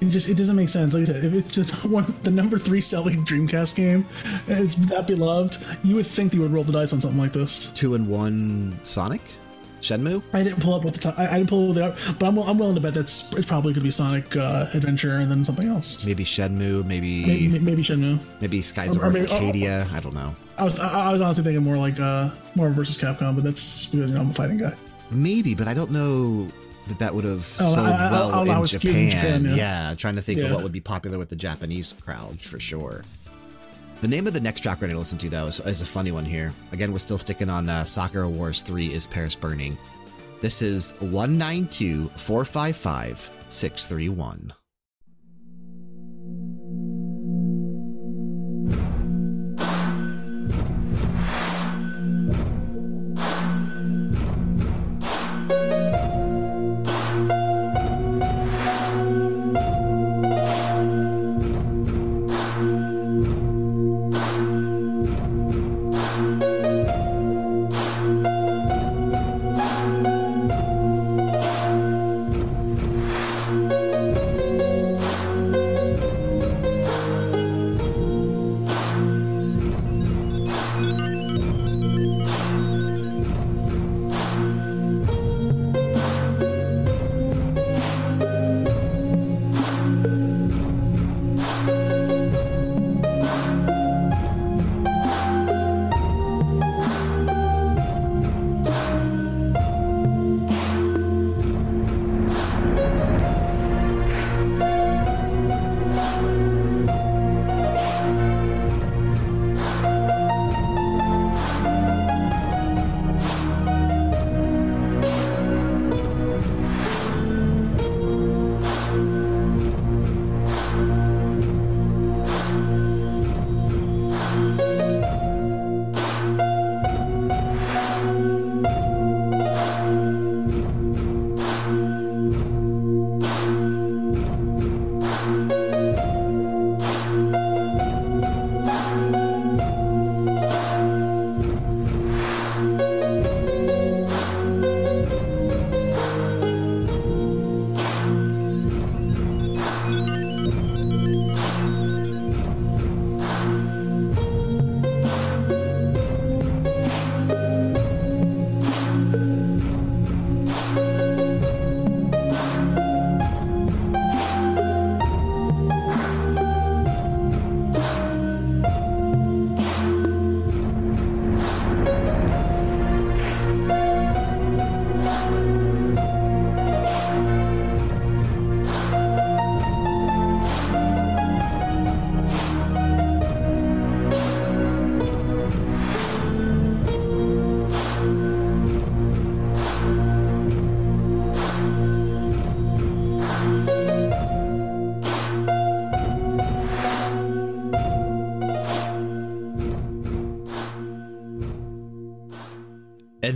[0.00, 0.92] It just it doesn't make sense.
[0.92, 4.06] Like I said, if it's just one the number three selling Dreamcast game,
[4.48, 7.32] and it's that beloved, you would think you would roll the dice on something like
[7.32, 7.72] this.
[7.72, 9.22] Two and one Sonic,
[9.80, 10.22] Shenmue.
[10.32, 11.14] I didn't pull up with the time.
[11.16, 13.46] I, I, didn't pull up with the but I'm, I'm willing to bet that's it's
[13.46, 16.04] probably going to be Sonic uh, Adventure and then something else.
[16.04, 16.84] Maybe Shenmue.
[16.84, 18.18] Maybe maybe, maybe Shenmue.
[18.40, 19.86] Maybe Skies of Arcadia.
[19.92, 20.34] I don't know.
[20.58, 23.86] I was I, I, was honestly thinking more like uh Marvel versus Capcom, but that's
[23.86, 24.74] because you know, I'm a fighting guy.
[25.10, 26.50] Maybe, but I don't know
[26.88, 29.10] that that would have oh, sold I, well I, I, in, Japan.
[29.10, 29.44] Japan.
[29.44, 29.54] yeah.
[29.90, 29.94] yeah.
[29.94, 30.46] trying to think yeah.
[30.46, 33.02] of what would be popular with the Japanese crowd for sure.
[34.02, 35.86] The name of the next track we're going to listen to, though, is, is, a
[35.86, 36.52] funny one here.
[36.72, 39.78] Again, we're still sticking on uh, Sakura Wars 3 is Paris Burning.
[40.42, 44.52] This is 192 455 631.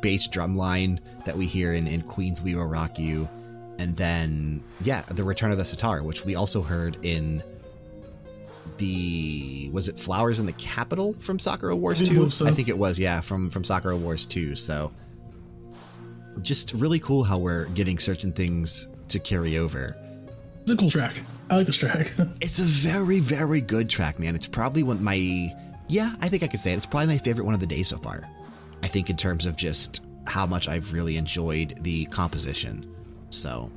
[0.00, 3.28] bass drum line that we hear in, in Queen's We Will Rock You
[3.78, 7.42] And then, yeah, The Return of the Sitar, which we also heard in
[8.78, 12.14] the was it Flowers in the Capital from Sakura Wars 2?
[12.14, 12.46] believe so.
[12.46, 14.54] I think it was, yeah, from from Sakura Wars 2.
[14.54, 14.92] So
[16.42, 19.96] just really cool how we're getting certain things to carry over.
[20.62, 21.20] It's a cool track.
[21.48, 22.12] I like this track.
[22.40, 24.34] It's a very, very good track, man.
[24.34, 25.54] It's probably one my
[25.88, 26.76] yeah, I think I could say it.
[26.76, 28.28] It's probably my favorite one of the day so far.
[28.82, 32.92] I think in terms of just how much I've really enjoyed the composition.
[33.30, 33.70] So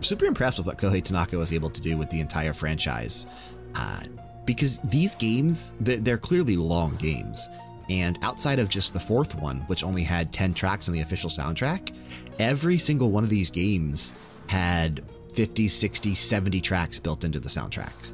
[0.00, 3.26] super impressed with what Kohei Tanaka was able to do with the entire franchise.
[3.74, 4.02] Uh,
[4.44, 7.48] because these games, they're, clearly long games.
[7.88, 11.30] And outside of just the fourth one, which only had 10 tracks on the official
[11.30, 11.94] soundtrack,
[12.38, 14.14] every single one of these games
[14.46, 15.02] had
[15.34, 18.12] 50, 60, 70 tracks built into the soundtrack.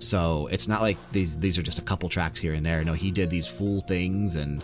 [0.00, 2.84] So it's not like these these are just a couple tracks here and there.
[2.84, 4.62] No, he did these full things and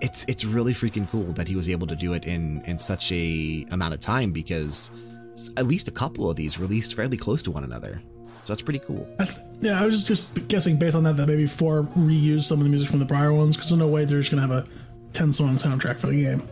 [0.00, 3.10] it's it's really freaking cool that he was able to do it in in such
[3.12, 4.90] a amount of time because
[5.56, 8.02] at least a couple of these released fairly close to one another.
[8.44, 9.06] So that's pretty cool.
[9.18, 12.64] That's, yeah, I was just guessing based on that that maybe four reused some of
[12.64, 14.66] the music from the prior ones because there's no way they're just gonna have a
[15.12, 16.42] ten song soundtrack for the game.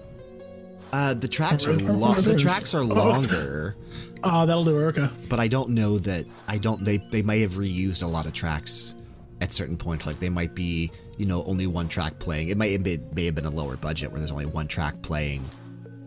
[0.92, 2.84] Uh, the tracks are lo- the tracks are Oh.
[2.84, 3.76] longer,
[4.22, 5.10] Ah, that'll do, Erica.
[5.28, 8.32] but I don't know that I don't they they may have reused a lot of
[8.32, 8.94] tracks
[9.40, 10.06] at certain points.
[10.06, 12.48] Like they might be you know only one track playing.
[12.48, 15.02] It might have been, may have been a lower budget where there's only one track
[15.02, 15.44] playing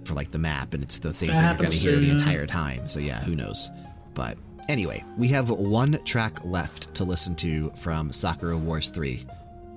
[0.06, 2.10] for like the map, and it's the same That thing you're going to hear the
[2.12, 2.90] entire time.
[2.90, 3.70] So yeah, who knows?
[4.14, 4.38] But
[4.68, 9.26] anyway, we have one track left to listen to from Sakura Wars 3.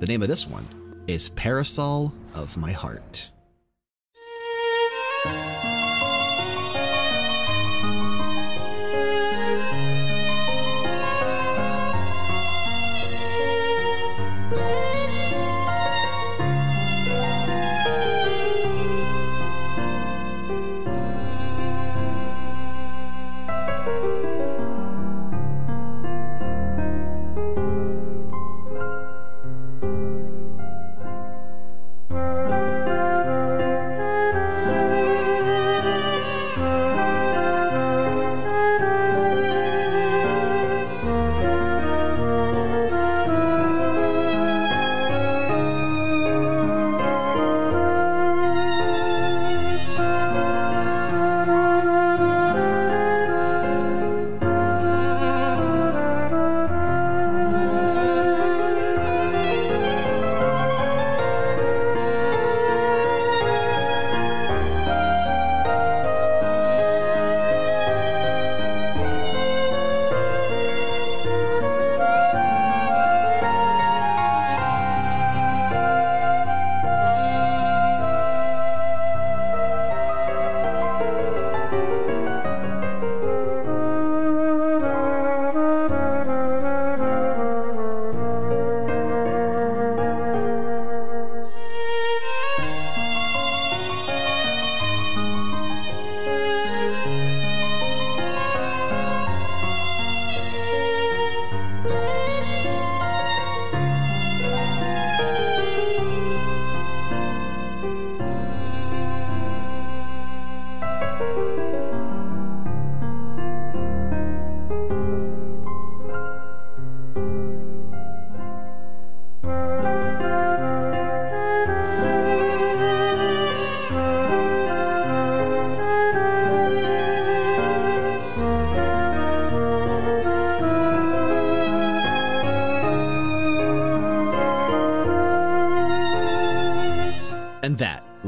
[0.00, 0.66] The name of this one
[1.06, 3.30] is Parasol of My Heart.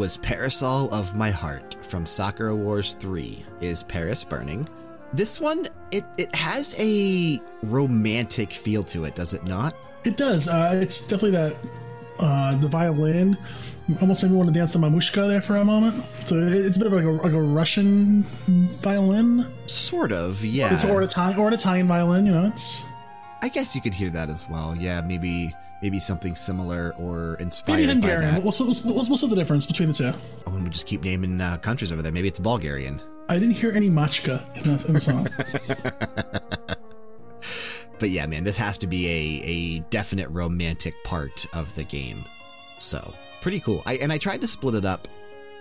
[0.04, 4.68] Was Parasol of My Heart from Sakura Wars 3 Is Paris Burning?
[5.14, 9.74] This one, it, it has a romantic feel to it, does it not?
[10.04, 10.46] It does.
[10.46, 11.56] Uh, it's definitely that
[12.20, 13.38] uh, the violin
[14.02, 15.94] almost made me want to dance the Mamushka there for a moment.
[16.26, 20.74] So it- it's a bit of like a, like a Russian violin, Sort of, yeah.
[20.74, 22.26] it's or an Italian or an Italian violin.
[22.26, 22.84] You know, it's
[23.40, 24.76] I guess you could hear that as well.
[24.78, 25.54] Yeah, maybe
[25.84, 28.34] maybe something similar or inspired maybe by Hungarian.
[28.36, 28.42] that.
[28.42, 30.12] What's, what's, what's, what's the difference between the two?
[30.46, 32.10] Oh, and we just keep naming uh, countries over there.
[32.10, 33.02] Maybe it's Bulgarian.
[33.28, 35.28] I didn't hear any machka in the, in the song.
[38.00, 42.24] But yeah, man, this has to be a, a definite romantic part of the game.
[42.78, 43.82] So pretty cool.
[43.86, 45.06] I, and I tried to split it up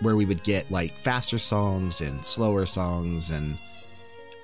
[0.00, 3.56] where we would get like faster songs and slower songs and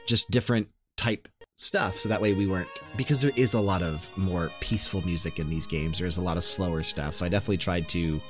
[0.06, 1.28] just different type
[1.60, 1.96] stuff.
[1.96, 5.50] So that way we weren't, because there is a lot of more peaceful music in
[5.50, 7.14] these games, there's a lot of slower stuff.
[7.14, 8.20] So I definitely tried to,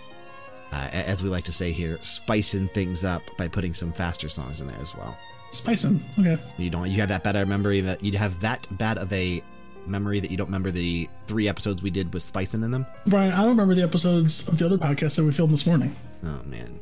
[0.73, 4.61] uh, as we like to say here, spicing things up by putting some faster songs
[4.61, 5.17] in there as well.
[5.53, 6.01] Spicing.
[6.19, 6.39] Okay.
[6.59, 6.91] You don't.
[6.91, 9.43] You have that bad of a memory that you'd have that bad of a
[9.87, 12.87] memory that you don't remember the three episodes we did with spicing in them.
[13.07, 15.95] Brian, I don't remember the episodes of the other podcast that we filmed this morning.
[16.25, 16.79] Oh man.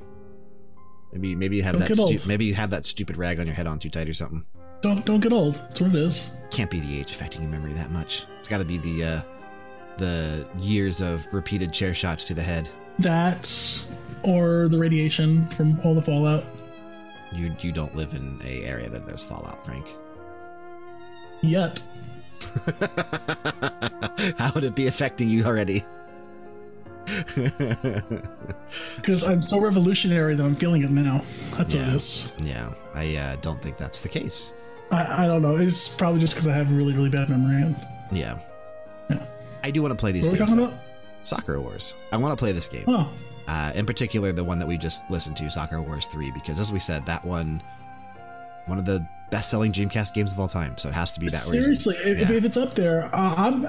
[1.13, 3.55] Maybe maybe you have Don't that stu- maybe you have that stupid rag on your
[3.55, 4.45] head on too tight or something.
[4.81, 5.55] Don't don't get old.
[5.55, 6.35] That's what it is.
[6.51, 8.27] Can't be the age affecting your memory that much.
[8.39, 9.21] It's got to be the uh,
[9.97, 12.69] the years of repeated chair shots to the head.
[12.99, 13.87] That
[14.23, 16.45] or the radiation from all the fallout.
[17.33, 19.87] You you don't live in a area that there's fallout, Frank.
[21.41, 21.81] Yet.
[24.39, 25.85] How would it be affecting you already?
[28.97, 31.23] Because I'm so revolutionary that I'm feeling it now.
[31.57, 32.33] That's what it is.
[32.43, 34.53] yeah, I uh, don't think that's the case.
[34.91, 35.57] I, I don't know.
[35.57, 37.63] It's probably just because I have a really, really bad memory.
[37.63, 37.77] And,
[38.11, 38.39] Yeah.
[39.11, 39.27] Yeah.
[39.63, 40.51] I do want to play these what are we games.
[40.53, 40.71] talking though.
[40.73, 40.85] about?
[41.25, 41.95] Sakura Wars.
[42.13, 42.85] I want to play this game.
[42.87, 43.11] Oh,
[43.47, 46.73] Uh, in particular, the one that we just listened to, Sakura Wars 3, because as
[46.73, 47.63] we said, that one,
[48.67, 50.77] one of the best selling Dreamcast games of all time.
[50.79, 51.63] So it has to be that reason.
[51.63, 51.97] seriously.
[51.97, 52.37] If, Yeah.
[52.37, 53.67] if it's up there, uh, I'm.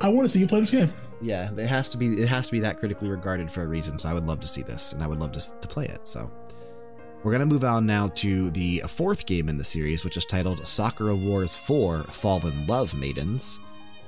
[0.00, 0.92] I want to see you play this game.
[1.22, 2.20] Yeah, it has to be.
[2.20, 3.96] It has to be that critically regarded for a reason.
[3.98, 6.06] So I would love to see this, and I would love to, to play it.
[6.06, 6.30] So
[7.24, 10.64] we're gonna move on now to the fourth game in the series, which is titled
[10.64, 13.60] Sakura Wars 4: Fall in Love Maidens,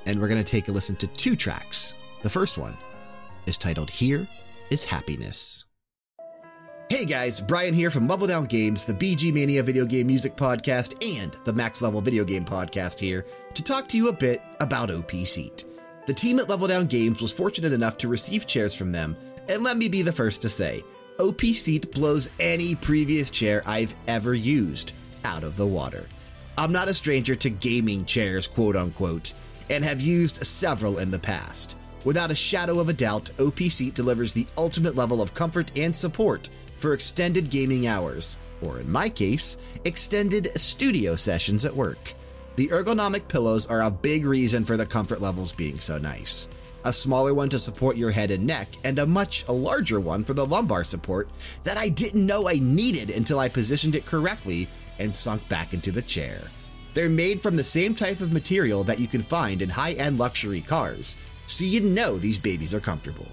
[0.04, 1.94] and we're gonna take a listen to two tracks.
[2.22, 2.76] The first one
[3.46, 4.28] is titled "Here
[4.68, 5.64] Is Happiness."
[6.90, 11.02] Hey guys, Brian here from Level Down Games, the BG Mania video game music podcast,
[11.18, 14.90] and the Max Level video game podcast here to talk to you a bit about
[14.90, 15.64] OP Seat.
[16.06, 19.16] The team at Level Down Games was fortunate enough to receive chairs from them,
[19.48, 20.84] and let me be the first to say,
[21.18, 24.92] OP Seat blows any previous chair I've ever used
[25.24, 26.06] out of the water.
[26.58, 29.32] I'm not a stranger to gaming chairs, quote unquote,
[29.70, 31.76] and have used several in the past.
[32.04, 35.94] Without a shadow of a doubt, OP Seat delivers the ultimate level of comfort and
[35.94, 36.48] support
[36.78, 42.14] for extended gaming hours, or in my case, extended studio sessions at work.
[42.56, 46.48] The ergonomic pillows are a big reason for the comfort levels being so nice.
[46.86, 50.34] A smaller one to support your head and neck, and a much larger one for
[50.34, 51.28] the lumbar support
[51.64, 54.68] that I didn't know I needed until I positioned it correctly
[55.00, 56.42] and sunk back into the chair.
[56.94, 60.20] They're made from the same type of material that you can find in high end
[60.20, 61.16] luxury cars,
[61.48, 63.26] so you know these babies are comfortable.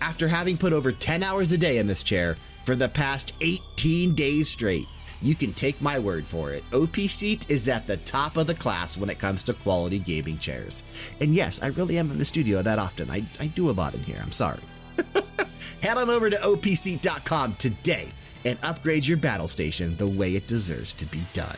[0.00, 4.14] After having put over 10 hours a day in this chair for the past 18
[4.14, 4.86] days straight,
[5.24, 6.62] you can take my word for it.
[6.72, 10.38] OP Seat is at the top of the class when it comes to quality gaming
[10.38, 10.84] chairs.
[11.20, 13.10] And yes, I really am in the studio that often.
[13.10, 14.18] I, I do a lot in here.
[14.20, 14.60] I'm sorry.
[15.82, 18.12] Head on over to opseat.com today
[18.44, 21.56] and upgrade your battle station the way it deserves to be done.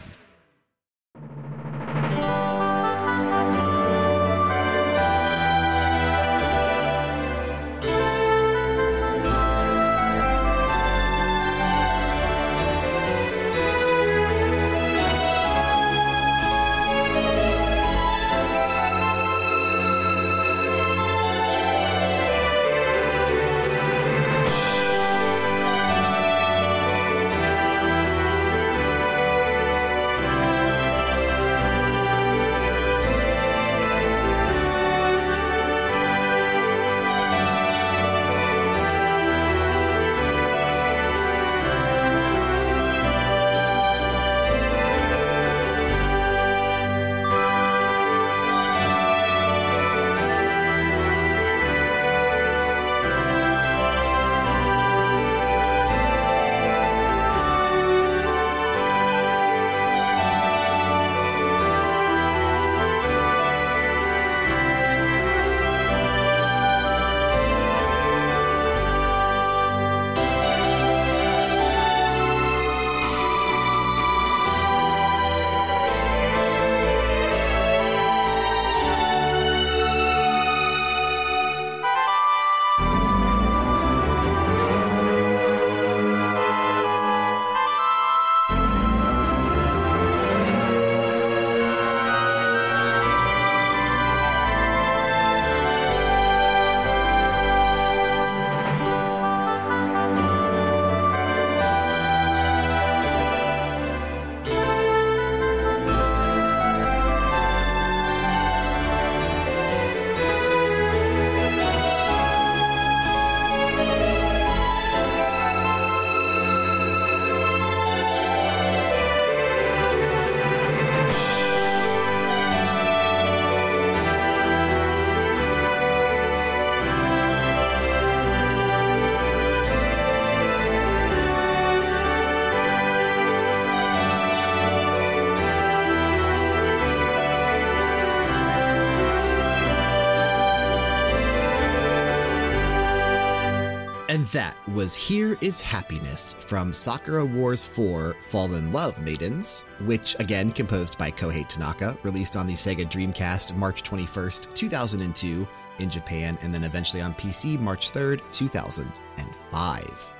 [144.32, 150.50] That was Here Is Happiness from Sakura Wars 4 Fall in Love Maidens, which again
[150.50, 155.46] composed by Kohei Tanaka, released on the Sega Dreamcast March 21st, 2002
[155.80, 160.12] in Japan, and then eventually on PC March 3rd, 2005.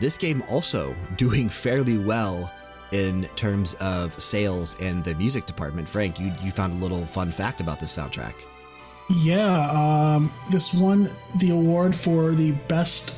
[0.00, 2.52] This game also doing fairly well
[2.90, 5.88] in terms of sales and the music department.
[5.88, 8.34] Frank, you, you found a little fun fact about this soundtrack.
[9.08, 13.16] Yeah, um, this won the award for the best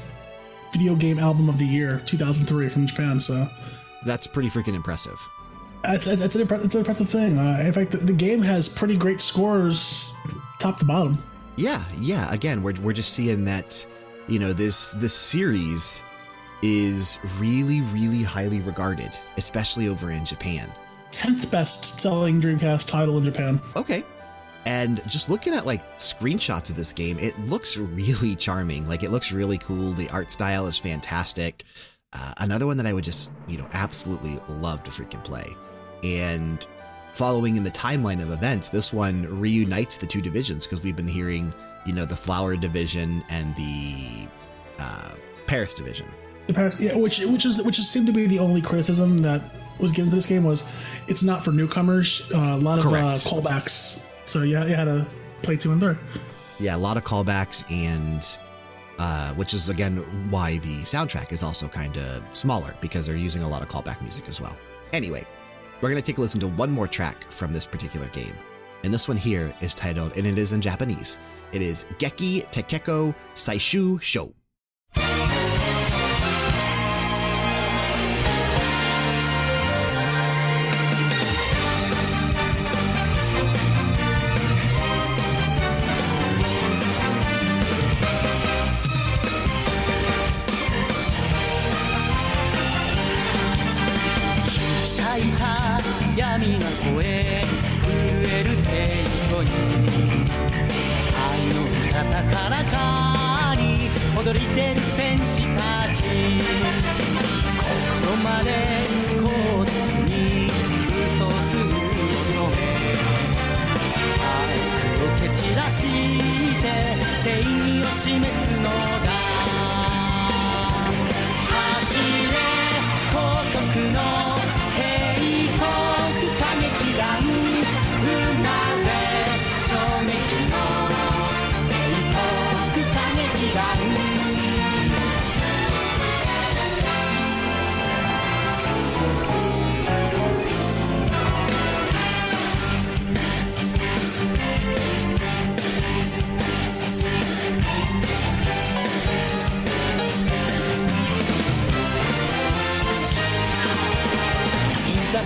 [0.73, 3.21] video game album of the year, 2003, from Japan.
[3.21, 3.49] So
[4.05, 5.29] that's pretty freaking impressive.
[5.85, 7.39] It's, an, impre- an impressive thing.
[7.39, 10.15] Uh, in fact, the, the, game has pretty great scores,
[10.59, 11.19] top to bottom.
[11.57, 12.33] Yeah, yeah.
[12.33, 13.87] Again, we're we're just seeing that,
[14.29, 16.05] you know, this this series
[16.63, 20.71] is really, really highly regarded, especially over in Japan.
[21.11, 23.61] 10th best selling Dreamcast title in Japan.
[23.77, 24.05] Okay,
[24.65, 28.89] and just looking at like screenshots of this game, it looks really charming.
[28.89, 29.93] Like it looks really cool.
[29.93, 31.65] The art style is fantastic.
[32.13, 35.47] Uh, another one that I would just, you know, absolutely love to freaking play.
[36.05, 36.65] And
[37.15, 41.09] following in the timeline of events, this one reunites the two divisions because we've been
[41.09, 41.53] hearing,
[41.87, 44.29] you know, the Flower Division and the
[44.79, 45.15] uh,
[45.47, 46.07] Paris Division.
[46.47, 49.43] The Paris, yeah, which which is which seemed to be the only criticism that
[49.79, 50.69] was given to this game was
[51.07, 52.31] it's not for newcomers.
[52.35, 55.07] Uh, a lot of uh, callbacks so yeah, you had to
[55.43, 55.95] play two and three.
[56.59, 58.27] Yeah, a lot of callbacks, and
[58.99, 59.99] uh, which is again
[60.31, 64.01] why the soundtrack is also kind of smaller because they're using a lot of callback
[64.01, 64.57] music as well.
[64.93, 65.27] Anyway,
[65.81, 68.35] we're going to take a listen to one more track from this particular game.
[68.85, 71.19] And this one here is titled, and it is in Japanese.
[71.53, 74.01] It is Geki Tekeko Saishu
[95.13, 95.53] Sho.
[96.17, 98.71] 闇が声震えるテ
[99.03, 99.49] ントに
[101.17, 103.61] 愛の味方からかに
[104.17, 105.61] 踊り出る戦士た
[105.95, 106.03] ち
[107.65, 108.49] 心まで
[109.19, 109.25] 口
[109.65, 110.13] 実に
[111.17, 111.65] 嘘する
[112.37, 112.57] のへ
[114.21, 114.37] 悪
[115.03, 116.65] を蹴散らして
[117.23, 118.65] 正義を示すの
[119.02, 119.02] だ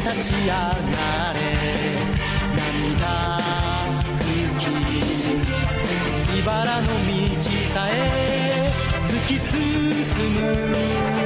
[0.06, 0.62] 立ち上が
[1.34, 1.40] れ。
[2.54, 3.40] 涙
[4.20, 4.22] 拭
[6.32, 6.92] き茨の道
[7.74, 8.70] さえ
[9.08, 11.25] 突き進む。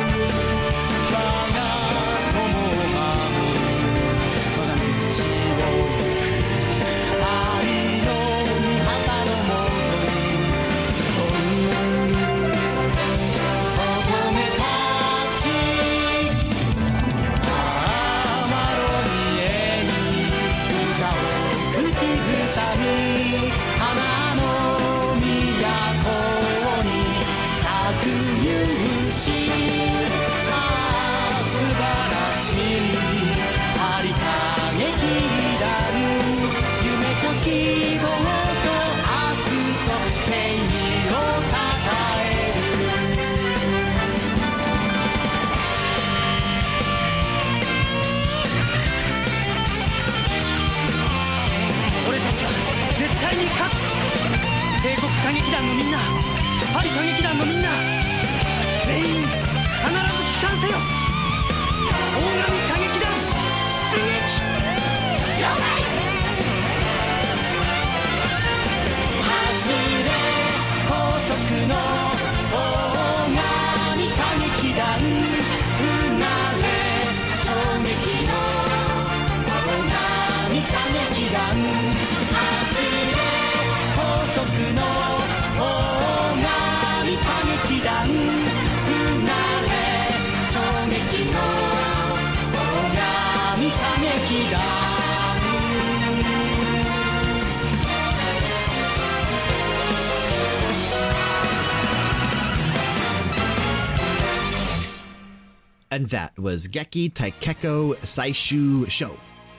[106.11, 109.17] That was Geki Taikeko Saishu Sho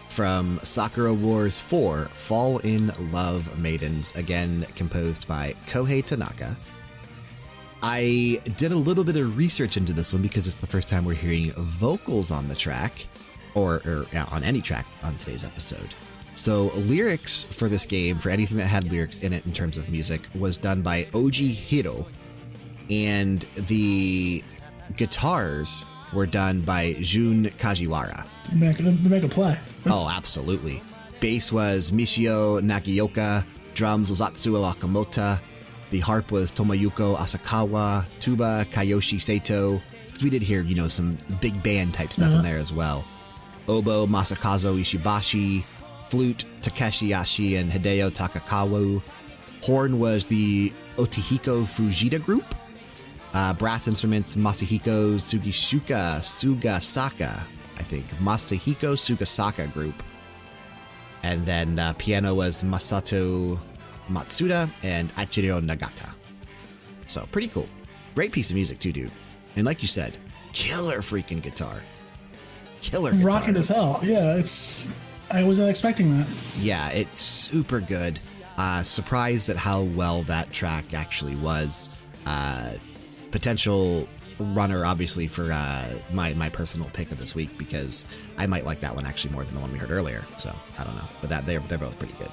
[0.10, 6.58] from Sakura Wars 4 Fall in Love Maidens, again composed by Kohei Tanaka.
[7.82, 11.06] I did a little bit of research into this one because it's the first time
[11.06, 13.08] we're hearing vocals on the track,
[13.56, 15.96] or, or on any track on today's episode.
[16.36, 19.90] So, lyrics for this game, for anything that had lyrics in it in terms of
[19.90, 22.08] music, was done by Oji Hiro.
[22.90, 24.44] And the
[24.98, 28.26] guitars were done by Jun Kajiwara.
[28.54, 29.58] Make, make a play.
[29.86, 30.82] oh, absolutely.
[31.20, 35.40] Bass was Michio Nagioka, drums was Atsuo Akamota,
[35.92, 39.82] the harp was Tomoyuki Asakawa, tuba Kayoshi Sato.
[40.08, 42.42] Because we did hear, you know, some big band type stuff in uh-huh.
[42.42, 43.06] there as well.
[43.68, 45.64] Oboe Masakazu Ishibashi,
[46.10, 49.02] flute Takeshi Yashi and Hideo Takakawa.
[49.62, 52.56] Horn was the Otihiko Fujita group.
[53.34, 57.44] Uh, brass instruments Masahiko Sugishuka Sugasaka,
[57.78, 58.06] I think.
[58.16, 60.04] Masahiko Sugasaka group.
[61.24, 63.58] And then uh, piano was Masato
[64.10, 66.10] Matsuda and Achiro Nagata.
[67.08, 67.70] So pretty cool.
[68.16, 69.12] Great piece of music too, dude.
[69.56, 70.18] And like you said,
[70.54, 71.82] killer freaking guitar.
[72.82, 73.28] Killer guitar.
[73.28, 74.00] Rocking as hell.
[74.04, 74.92] Yeah, it's.
[75.30, 76.28] I wasn't expecting that.
[76.58, 78.20] Yeah, it's super good.
[78.58, 81.90] Uh, surprised at how well that track actually was.
[82.26, 82.74] Uh,
[83.32, 84.08] potential
[84.40, 88.06] runner, obviously, for uh, my, my personal pick of this week because
[88.38, 90.26] I might like that one actually more than the one we heard earlier.
[90.38, 91.08] So I don't know.
[91.22, 92.32] But that they're, they're both pretty good.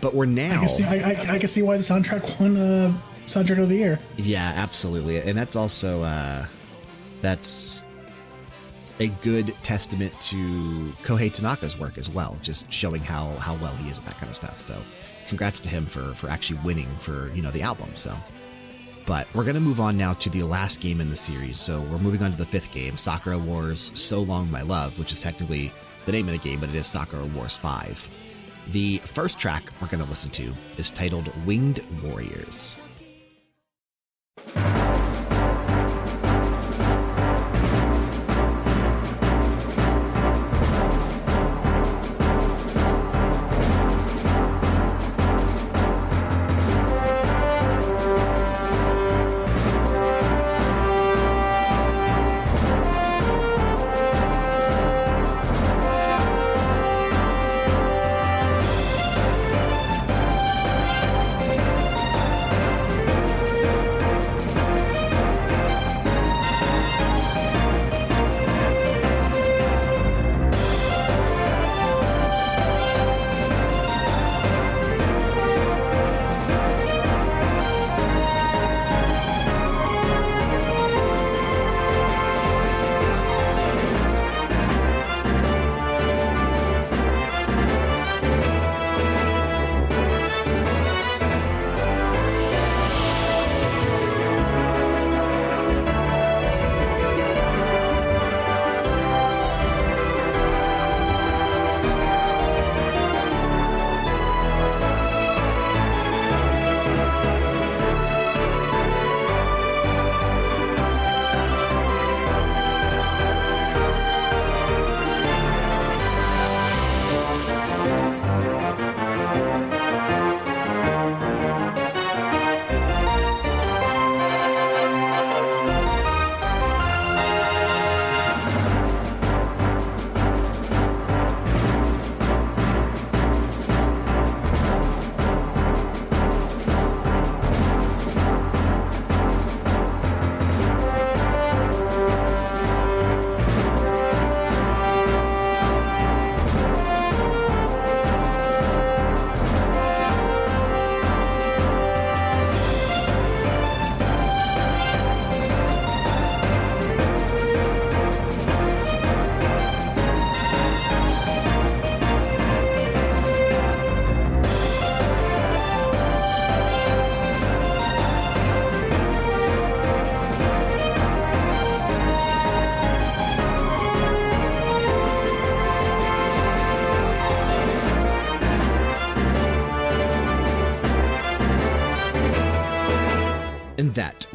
[0.00, 0.56] But we're now.
[0.56, 2.92] I can see, I, I, I can see why the soundtrack won uh,
[3.26, 3.98] soundtrack of the year.
[4.16, 5.18] Yeah, absolutely.
[5.18, 6.02] And that's also.
[6.02, 6.46] Uh,
[7.22, 7.84] that's
[9.00, 10.36] a good testament to
[11.02, 14.28] Kohei Tanaka's work as well, just showing how how well he is at that kind
[14.28, 14.60] of stuff.
[14.60, 14.80] So,
[15.26, 17.90] congrats to him for for actually winning for you know the album.
[17.94, 18.16] So,
[19.06, 21.58] but we're gonna move on now to the last game in the series.
[21.58, 25.12] So we're moving on to the fifth game, Sakura Wars: So Long My Love, which
[25.12, 25.72] is technically
[26.04, 28.08] the name of the game, but it is Sakura Wars Five.
[28.72, 32.76] The first track we're gonna listen to is titled "Winged Warriors."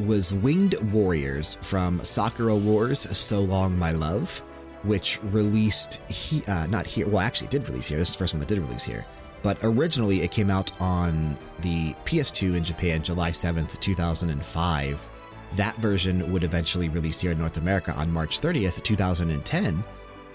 [0.06, 4.38] Was Winged Warriors from Sakura Wars So Long My Love,
[4.82, 7.98] which released, he, uh, not here, well, actually, it did release here.
[7.98, 9.04] This is the first one that did release here.
[9.42, 15.08] But originally, it came out on the PS2 in Japan July 7th, 2005.
[15.56, 19.84] That version would eventually release here in North America on March 30th, 2010,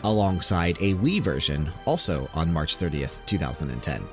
[0.03, 4.03] alongside a Wii version also on March 30th, 2010.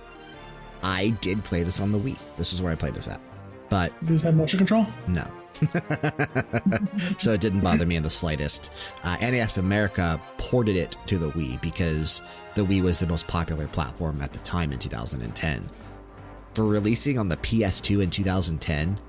[0.83, 2.19] I did play this on the Wii.
[2.37, 3.21] This is where I played this at.
[3.69, 4.87] But Does it have motion control?
[5.09, 5.27] no.
[7.19, 8.71] so it didn't bother me in the slightest.
[9.03, 12.23] Uh, NIS America ported it to the Wii because
[12.55, 15.69] the Wii was the most popular platform at the time in 2010.
[16.55, 19.01] For releasing on the PS2 in 2010,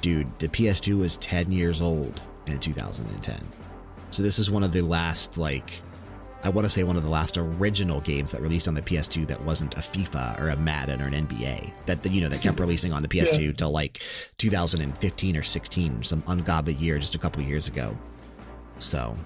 [0.00, 3.36] dude, the PS2 was 10 years old in 2010.
[4.10, 5.82] So this is one of the last, like,
[6.44, 9.26] I want to say one of the last original games that released on the PS2
[9.26, 12.60] that wasn't a FIFA or a Madden or an NBA that you know that kept
[12.60, 13.52] releasing on the PS2 Yeah.
[13.52, 14.00] till like
[14.38, 17.96] 2015 or 16, some ungodly year just a couple years ago.
[18.78, 19.16] So,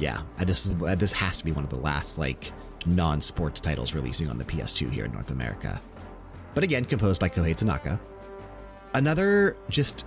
[0.00, 2.52] yeah, I just this has to be one of the last like
[2.86, 5.80] non-sports titles releasing on the PS2 here in North America.
[6.54, 8.00] But again, composed by Kohei Tanaka.
[8.94, 10.04] Another just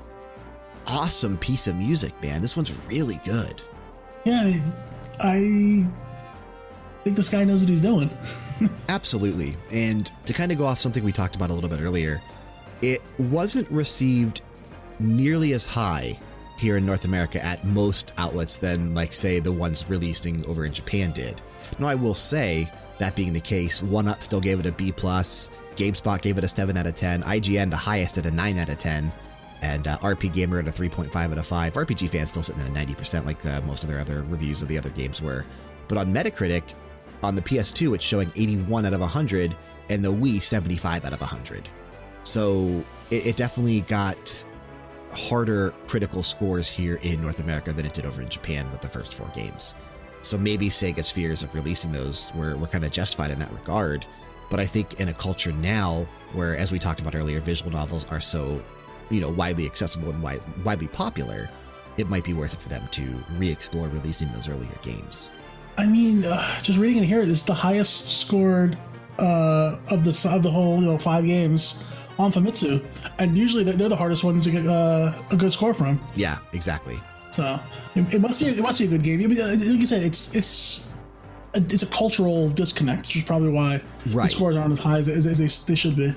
[0.87, 2.41] awesome piece of music, man.
[2.41, 3.61] This one's really good.
[4.25, 4.61] Yeah,
[5.21, 5.87] I
[7.03, 8.09] think this guy knows what he's doing.
[8.89, 9.57] Absolutely.
[9.71, 12.21] And to kind of go off something we talked about a little bit earlier,
[12.81, 14.41] it wasn't received
[14.99, 16.17] nearly as high
[16.57, 20.73] here in North America at most outlets than, like, say, the ones releasing over in
[20.73, 21.41] Japan did.
[21.79, 24.91] Now, I will say, that being the case, One Up still gave it a B.
[24.91, 25.49] plus.
[25.75, 27.23] GameSpot gave it a 7 out of 10.
[27.23, 29.11] IGN, the highest, at a 9 out of 10.
[29.61, 31.73] And uh, RPGamer at a 3.5 out of 5.
[31.73, 34.67] RPG fans still sitting at a 90%, like uh, most of their other reviews of
[34.67, 35.45] the other games were.
[35.87, 36.75] But on Metacritic,
[37.23, 39.55] on the PS2, it's showing 81 out of 100,
[39.89, 41.69] and the Wii 75 out of 100.
[42.23, 44.45] So it, it definitely got
[45.11, 48.89] harder critical scores here in North America than it did over in Japan with the
[48.89, 49.75] first four games.
[50.21, 54.05] So maybe Sega's fears of releasing those were, were kind of justified in that regard.
[54.49, 58.05] But I think in a culture now where, as we talked about earlier, visual novels
[58.11, 58.61] are so,
[59.09, 61.49] you know, widely accessible and wide, widely popular,
[61.97, 65.29] it might be worth it for them to re-explore releasing those earlier games.
[65.77, 68.77] I mean, uh, just reading it here, this is the highest scored
[69.19, 71.83] uh, of the of the whole you know five games
[72.19, 72.85] on Famitsu,
[73.17, 75.99] and usually they're, they're the hardest ones to get uh, a good score from.
[76.15, 76.99] Yeah, exactly.
[77.31, 77.59] So
[77.95, 79.21] it, it must be it must be a good game.
[79.21, 80.89] Like you said, it's it's
[81.55, 84.23] a, it's a cultural disconnect, which is probably why Right.
[84.23, 86.13] the scores aren't as high as, as, as they, they should be.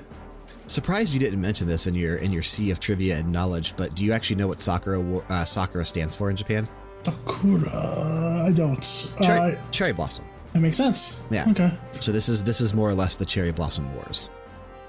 [0.67, 3.95] Surprised you didn't mention this in your in your sea of trivia and knowledge, but
[3.95, 6.67] do you actually know what Sakura uh, Sakura stands for in Japan?
[7.07, 9.13] Sakura, I don't.
[9.21, 10.25] Cherry, Uh, cherry blossom.
[10.53, 11.23] that makes sense.
[11.31, 11.45] Yeah.
[11.51, 11.71] Okay.
[11.99, 14.29] So this is this is more or less the cherry blossom wars.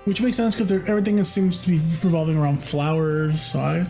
[0.04, 3.42] Which makes sense because everything seems to be revolving around flowers.
[3.42, 3.86] So I,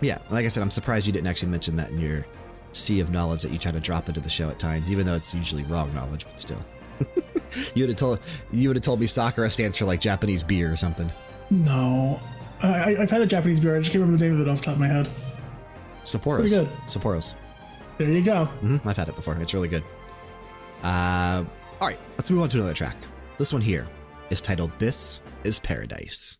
[0.00, 2.26] Yeah, like I said, I'm surprised you didn't actually mention that in your
[2.72, 5.14] sea of knowledge that you try to drop into the show at times, even though
[5.14, 6.62] it's usually wrong knowledge, but still.
[7.74, 8.20] you would have told
[8.52, 11.10] you would have told me Sakura stands for like Japanese beer or something.
[11.50, 12.20] no.
[12.62, 13.74] I, I've had a Japanese beer.
[13.74, 15.08] I just can't remember the name of it off the top of my head.
[16.16, 16.38] Sapporos.
[16.38, 16.68] Pretty good.
[16.86, 17.34] Sapporos.
[17.98, 18.46] There you go.
[18.46, 19.36] hmm I've had it before.
[19.36, 19.82] It's really good.
[20.82, 21.44] Uh,
[21.80, 22.96] all right, let's move on to another track.
[23.38, 23.86] This one here
[24.30, 26.38] is titled "This Is Paradise."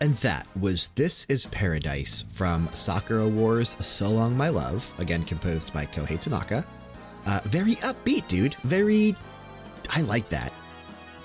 [0.00, 5.72] And that was This is Paradise from Sakura Wars So Long My Love, again composed
[5.72, 6.66] by Kohei Tanaka.
[7.24, 8.54] Uh, very upbeat, dude.
[8.56, 9.16] Very.
[9.90, 10.52] I like that.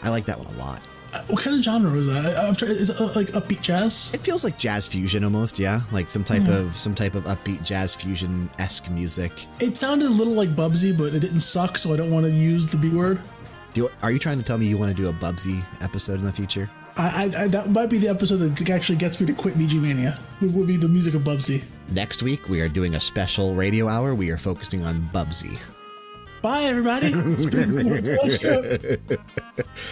[0.04, 0.82] I like that one a lot.
[1.14, 2.58] Uh, what kind of genre is that?
[2.58, 4.10] Trying, is it uh, like upbeat jazz?
[4.14, 5.82] It feels like jazz fusion almost, yeah.
[5.92, 9.48] Like some type of some type of upbeat jazz fusion esque music.
[9.60, 12.32] It sounded a little like Bubsy, but it didn't suck, so I don't want to
[12.32, 13.20] use the B word.
[13.74, 16.20] Do you, are you trying to tell me you want to do a Bubsy episode
[16.20, 16.70] in the future?
[17.02, 19.82] I, I, I, that might be the episode that actually gets me to quit VG
[19.82, 20.20] Mania.
[20.40, 21.64] It would be the music of Bubsy.
[21.90, 24.14] Next week, we are doing a special radio hour.
[24.14, 25.60] We are focusing on Bubsy.
[26.44, 27.08] Bye, everybody.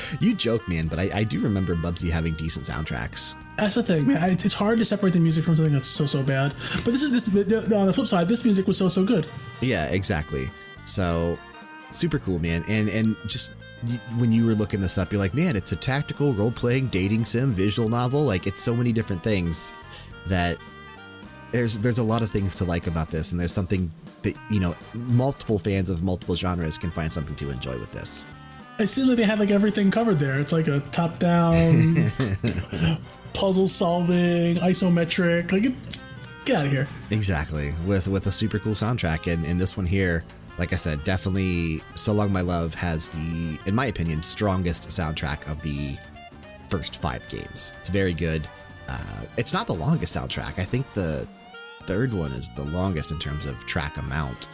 [0.19, 3.35] you joke, man, but I, I, do remember Bubsy having decent soundtracks.
[3.57, 4.31] That's the thing, man.
[4.31, 6.53] It's hard to separate the music from something that's so so bad.
[6.83, 9.27] But this is this on the flip side, this music was so so good.
[9.61, 10.49] Yeah, exactly.
[10.85, 11.37] So
[11.91, 12.63] super cool, man.
[12.67, 13.53] And and just
[14.17, 17.25] when you were looking this up, you're like, man, it's a tactical role playing dating
[17.25, 18.23] sim visual novel.
[18.23, 19.73] Like it's so many different things
[20.27, 20.57] that
[21.51, 23.91] there's there's a lot of things to like about this, and there's something
[24.23, 28.27] that you know multiple fans of multiple genres can find something to enjoy with this.
[28.79, 30.39] It seems like they had like everything covered there.
[30.39, 31.95] It's like a top down
[33.33, 35.51] puzzle solving, isometric.
[35.51, 35.73] Like,
[36.45, 36.87] get out of here.
[37.09, 37.73] Exactly.
[37.85, 40.23] With with a super cool soundtrack, and and this one here
[40.59, 45.49] like I said, definitely So Long My Love has the, in my opinion, strongest soundtrack
[45.49, 45.97] of the
[46.67, 47.71] first five games.
[47.79, 48.47] It's very good.
[48.89, 50.59] Uh, it's not the longest soundtrack.
[50.59, 51.25] I think the
[51.85, 54.49] third one is the longest in terms of track amount,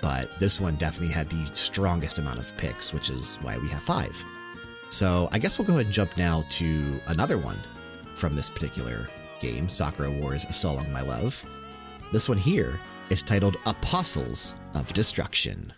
[0.00, 3.82] but this one definitely had the strongest amount of picks, which is why we have
[3.82, 4.24] five.
[4.88, 7.58] So I guess we'll go ahead and jump now to another one
[8.14, 9.08] from this particular
[9.40, 11.44] game, Sakura Wars So Long My Love.
[12.12, 12.78] This one here
[13.10, 15.74] is titled Apostles of Destruction.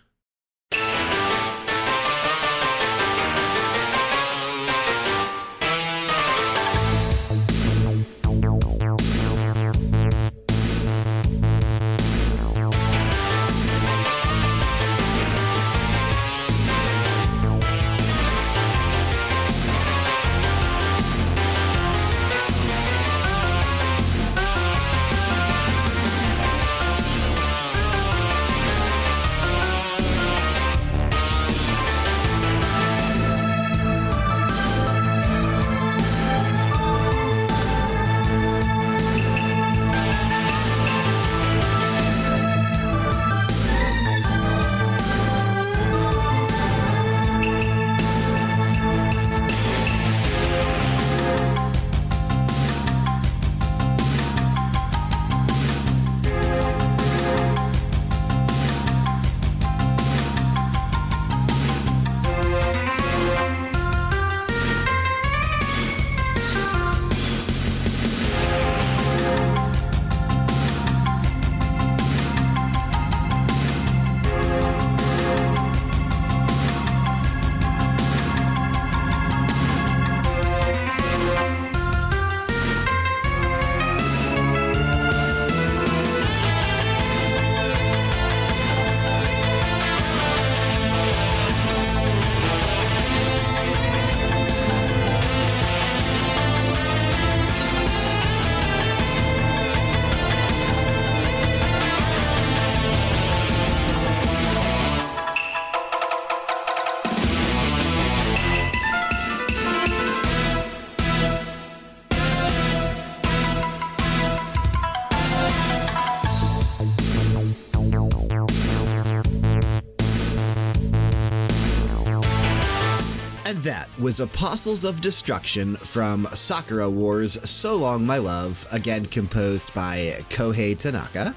[123.99, 130.77] Was Apostles of Destruction from Sakura Wars So Long My Love, again composed by Kohei
[130.77, 131.35] Tanaka.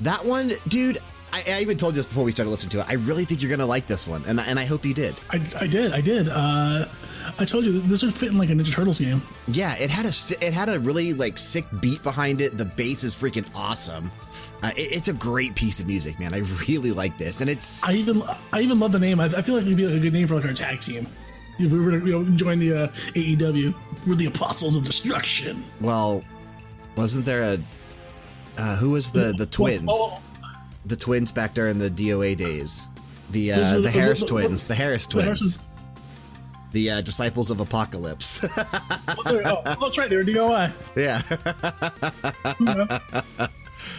[0.00, 2.86] That one, dude, I, I, even told you this before we started listening to it.
[2.88, 5.14] I really think you're going to like this one, and, and I hope you did.
[5.30, 6.28] I, I did, I did.
[6.28, 6.86] Uh,
[7.38, 9.20] I told you this would fit in like a Ninja Turtles game.
[9.48, 12.56] Yeah, it had a it had a really like sick beat behind it.
[12.56, 14.10] The bass is freaking awesome.
[14.62, 16.32] Uh, it, it's a great piece of music, man.
[16.32, 16.38] I
[16.68, 17.84] really like this, and it's.
[17.84, 18.22] I even
[18.52, 19.20] I even love the name.
[19.20, 21.06] I, I feel like it'd be like a good name for like our tag team
[21.60, 23.74] if we were to you know, join the uh, AEW,
[24.06, 25.64] we're the Apostles of Destruction.
[25.80, 26.24] Well,
[26.96, 27.58] wasn't there a
[28.58, 29.88] uh, who was the the twins?
[29.90, 30.20] Oh.
[30.86, 32.88] The twins back during the DOA days.
[33.30, 34.66] The uh, the, the, Harris the, twins.
[34.66, 35.60] The Harris twins.
[36.72, 38.44] The uh, disciples of Apocalypse.
[38.58, 40.08] oh, that's right.
[40.08, 40.72] They're DOA.
[40.96, 41.20] Yeah.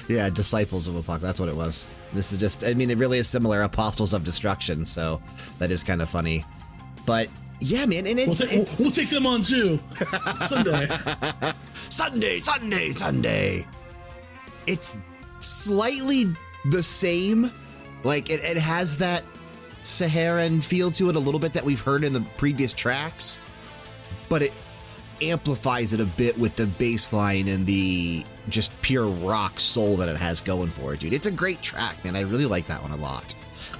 [0.07, 1.23] yeah, disciples of Apocalypse.
[1.23, 1.89] That's what it was.
[2.13, 2.65] This is just.
[2.65, 3.61] I mean, it really is similar.
[3.61, 4.85] Apostles of Destruction.
[4.85, 5.21] So
[5.59, 6.45] that is kind of funny.
[7.05, 7.29] But
[7.61, 9.79] yeah, man, and it's we'll, it's we'll, take them on too
[10.43, 10.87] Sunday,
[11.73, 13.67] Sunday, Sunday, Sunday.
[14.65, 14.97] It's
[15.39, 16.25] slightly
[16.65, 17.51] the same.
[18.03, 19.23] Like it, it has that
[19.83, 23.37] Saharan feel to it a little bit that we've heard in the previous tracks,
[24.27, 24.53] but it
[25.21, 30.09] amplifies it a bit with the bass line and the just pure rock soul that
[30.09, 31.13] it has going for it, dude.
[31.13, 32.15] It's a great track, man.
[32.15, 33.35] I really like that one a lot.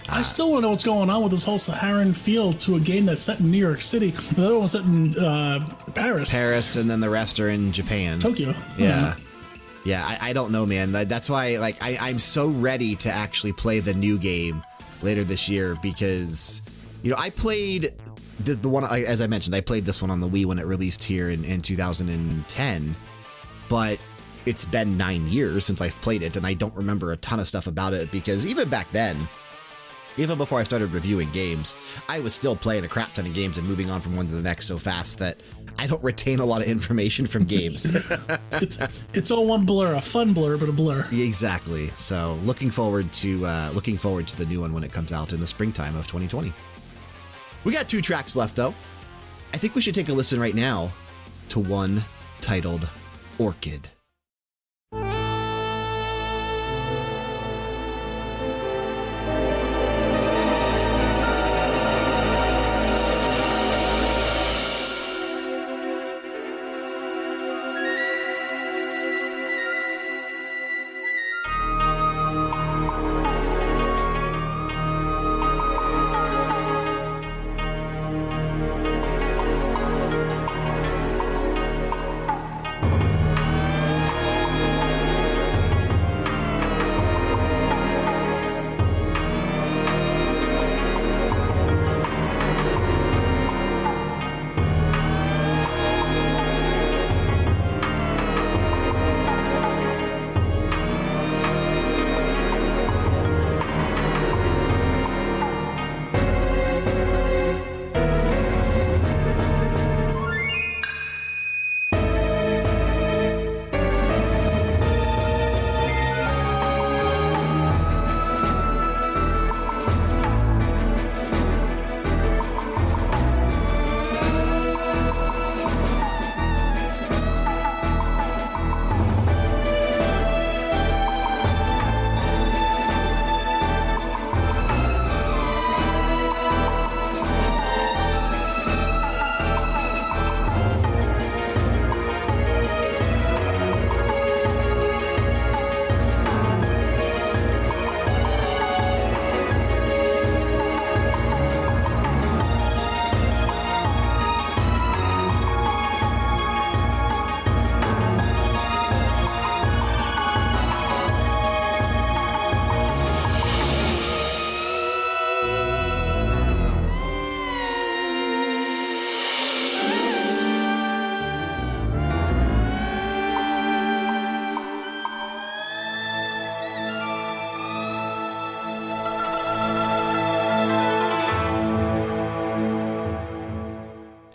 [0.10, 2.80] I still want to know what's going on with this whole Saharan feel to a
[2.80, 4.12] game that's set in New York City.
[4.12, 6.32] The other one's set in uh, Paris.
[6.32, 8.20] Paris, and then the rest are in Japan.
[8.20, 8.54] Tokyo.
[8.78, 9.16] Yeah.
[9.84, 10.92] Yeah, I, I don't know, man.
[10.92, 14.62] That's why, like, I, I'm so ready to actually play the new game
[15.02, 16.62] later this year because,
[17.02, 17.92] you know, I played
[18.44, 20.66] the, the one, as I mentioned, I played this one on the Wii when it
[20.66, 22.96] released here in, in 2010,
[23.70, 24.00] but
[24.46, 27.48] it's been nine years since I've played it, and I don't remember a ton of
[27.48, 29.28] stuff about it because even back then,
[30.18, 31.76] even before I started reviewing games,
[32.10, 34.34] I was still playing a crap ton of games and moving on from one to
[34.34, 35.42] the next so fast that
[35.78, 37.96] I don't retain a lot of information from games.
[38.54, 41.08] It's, it's all one blur, a fun blur, but a blur.
[41.12, 41.88] exactly.
[41.96, 45.34] So looking forward to uh, looking forward to the new one when it comes out
[45.34, 46.54] in the springtime of 2020.
[47.64, 48.76] We got two tracks left though.
[49.54, 50.92] I think we should take a listen right now
[51.50, 52.04] to one
[52.40, 52.88] titled
[53.40, 53.90] Orchid.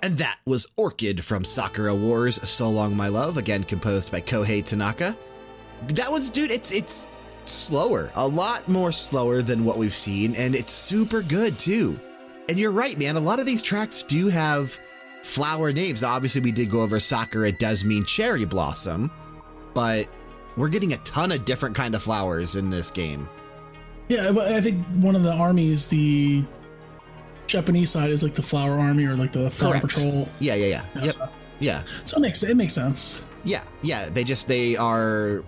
[0.07, 4.65] And that was Orchid from Sakura Wars So Long My Love, again composed by Kohei
[4.65, 5.17] Tanaka.
[5.89, 7.09] That one's, dude, it's it's
[7.45, 11.99] slower, a lot more slower than what we've seen, and it's super good too.
[12.49, 14.79] And you're right, man, a lot of these tracks do have
[15.25, 16.05] flower names.
[16.05, 19.11] Obviously, we did go over Sakura it does mean cherry blossom,
[19.75, 20.07] but
[20.57, 23.29] we're getting a ton of different kind of flowers in this game.
[24.07, 26.45] Yeah, I think one of the armies, the
[27.47, 29.89] Japanese side, is like the Flower Army or like the Flower Correct.
[29.95, 30.29] Patrol.
[30.41, 30.83] Yeah, yeah, yeah.
[30.95, 31.13] Yeah, Yep.
[31.13, 31.29] so,
[31.61, 31.83] Yeah.
[32.05, 33.25] so it makes it makes sense.
[33.45, 34.09] Yeah, yeah.
[34.09, 35.43] They just they are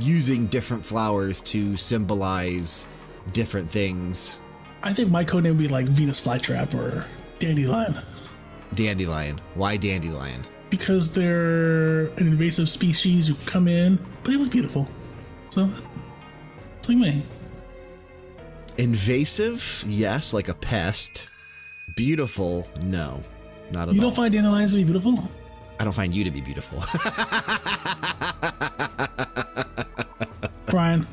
[0.00, 2.86] using different flowers to symbolize
[3.32, 4.40] different things.
[4.82, 7.04] I think my code name would be like Venus Flytrap or
[7.38, 7.94] Dandelion
[8.74, 9.40] Dandelion.
[9.54, 10.46] Why dandelion?
[10.70, 14.86] because they're an invasive species who come in, but they look beautiful.
[15.48, 17.22] So it's like me.
[18.78, 21.26] Invasive, yes, like a pest.
[21.96, 23.20] Beautiful, no,
[23.72, 24.08] not at You all.
[24.08, 25.28] don't find dandelions to be beautiful?
[25.80, 26.78] I don't find you to be beautiful.
[30.66, 31.06] Brian,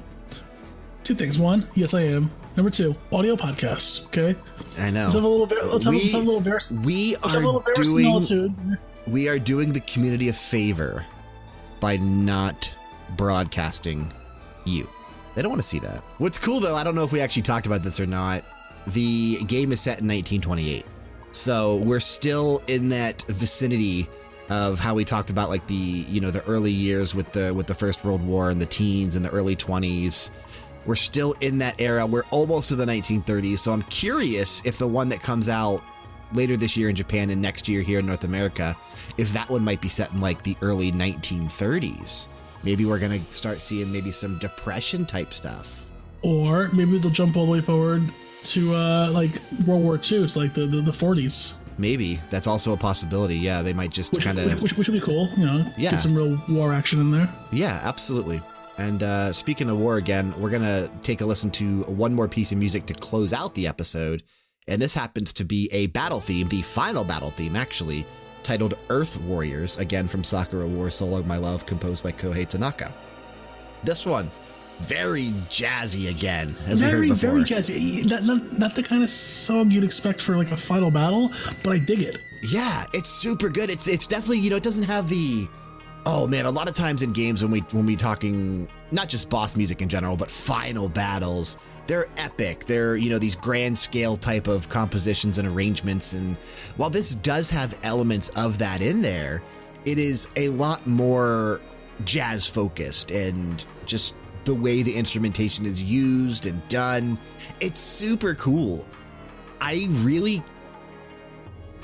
[1.03, 1.39] two things.
[1.39, 2.29] One, yes, I am.
[2.55, 4.05] Number two, audio podcast.
[4.07, 4.35] Okay,
[4.79, 5.03] I know.
[5.03, 5.47] let's have a little.
[5.71, 6.41] Let's have, We- let's have a little.
[6.41, 8.77] Vers- we let's have a little are doing
[9.07, 11.05] we are doing the community a favor
[11.79, 12.71] by not
[13.17, 14.11] broadcasting
[14.65, 14.87] you.
[15.35, 16.01] They don't want to see that.
[16.17, 18.43] What's cool though, I don't know if we actually talked about this or not.
[18.87, 20.85] The game is set in 1928.
[21.31, 24.07] So we're still in that vicinity
[24.49, 27.67] of how we talked about like the you know the early years with the with
[27.67, 30.29] the First World War and the teens and the early 20s.
[30.85, 32.05] We're still in that era.
[32.05, 33.59] We're almost to the 1930s.
[33.59, 35.81] So I'm curious if the one that comes out
[36.31, 38.75] later this year in Japan and next year here in North America,
[39.17, 42.27] if that one might be set in like the early 1930s.
[42.65, 45.85] Maybe we're going to start seeing maybe some depression type stuff.
[46.23, 48.01] Or maybe they'll jump all the way forward
[48.45, 49.31] to uh, like
[49.65, 51.57] World War II, so like the, the, the 40s.
[51.77, 53.35] Maybe that's also a possibility.
[53.35, 55.27] Yeah, they might just kind of which, which, would be cool.
[55.37, 55.91] You know, yeah.
[55.91, 57.29] get some real war action in there.
[57.51, 58.41] Yeah, absolutely.
[58.77, 62.53] And uh, speaking of war again, we're gonna take a listen to one more piece
[62.53, 64.23] of music to close out the episode,
[64.67, 68.05] and this happens to be a battle theme, the final battle theme actually,
[68.45, 72.93] titled Earth Warriors, again from Sakura Wars So Long My Love, composed by Kohei Tanaka.
[73.83, 74.31] This one
[74.79, 77.29] very jazzy again, as very, we heard before.
[77.31, 78.09] Very jazzy.
[78.09, 81.31] Not, not, not the kind of song you'd expect for like a final battle,
[81.63, 82.19] but I dig it.
[82.43, 83.69] Yeah, it's super good.
[83.69, 85.47] It's it's definitely you know it doesn't have the
[86.05, 89.29] oh man a lot of times in games when we when we talking not just
[89.29, 94.17] boss music in general but final battles they're epic they're you know these grand scale
[94.17, 96.37] type of compositions and arrangements and
[96.77, 99.41] while this does have elements of that in there
[99.85, 101.61] it is a lot more
[102.03, 107.17] jazz focused and just the way the instrumentation is used and done.
[107.59, 108.87] It's super cool.
[109.59, 110.43] I really.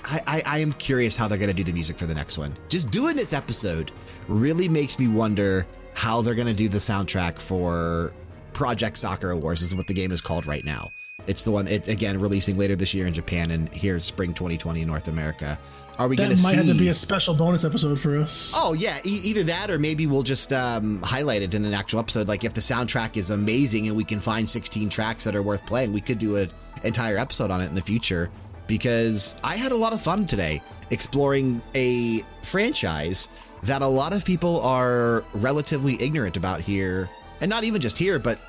[0.06, 2.38] I, I, I am curious how they're going to do the music for the next
[2.38, 2.58] one.
[2.70, 3.92] Just doing this episode
[4.28, 8.14] really makes me wonder how they're going to do the soundtrack for
[8.54, 10.92] Project Sakura Wars, is what the game is called right now.
[11.28, 14.82] It's the one, it, again, releasing later this year in Japan and here spring 2020
[14.82, 15.60] in North America.
[16.00, 16.44] Are we going to see?
[16.44, 18.54] That might have to be a special bonus episode for us.
[18.56, 22.00] Oh yeah, e either that or maybe we'll just um, highlight it in an actual
[22.00, 22.28] episode.
[22.28, 25.64] Like if the soundtrack is amazing and we can find 16 tracks that are worth
[25.68, 26.50] playing, we could do an
[26.84, 28.32] entire episode on it in the future.
[28.66, 30.62] Because I had a lot of fun today
[30.92, 33.30] exploring a franchise
[33.64, 37.10] that a lot of people are relatively ignorant about here,
[37.42, 38.40] and not even just here, but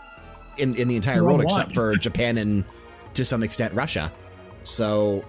[0.59, 2.65] in in the entire world, except for Japan and
[3.15, 4.13] to some extent Russia.
[4.65, 5.25] So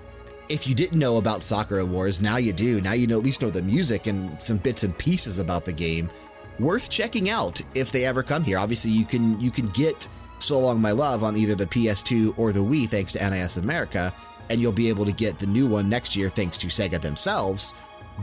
[0.50, 2.82] if you didn't know about Sakura Wars, now you do.
[2.82, 5.72] Now you know at least know the music and some bits and pieces about the
[5.72, 6.12] game.
[6.60, 8.60] Worth checking out if they ever come here.
[8.60, 10.08] Obviously, you can you can get
[10.40, 14.14] So Long My Love on either the PS2 or the Wii thanks to NIS America,
[14.50, 17.74] and you'll be able to get the new one next year thanks to Sega themselves.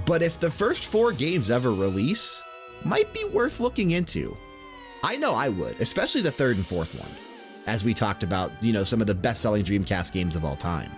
[0.06, 2.44] But if the first four games ever release,
[2.84, 4.36] might be worth looking into.
[5.02, 7.10] I know I would, especially the third and fourth one,
[7.66, 10.56] as we talked about, you know, some of the best selling Dreamcast games of all
[10.56, 10.90] time.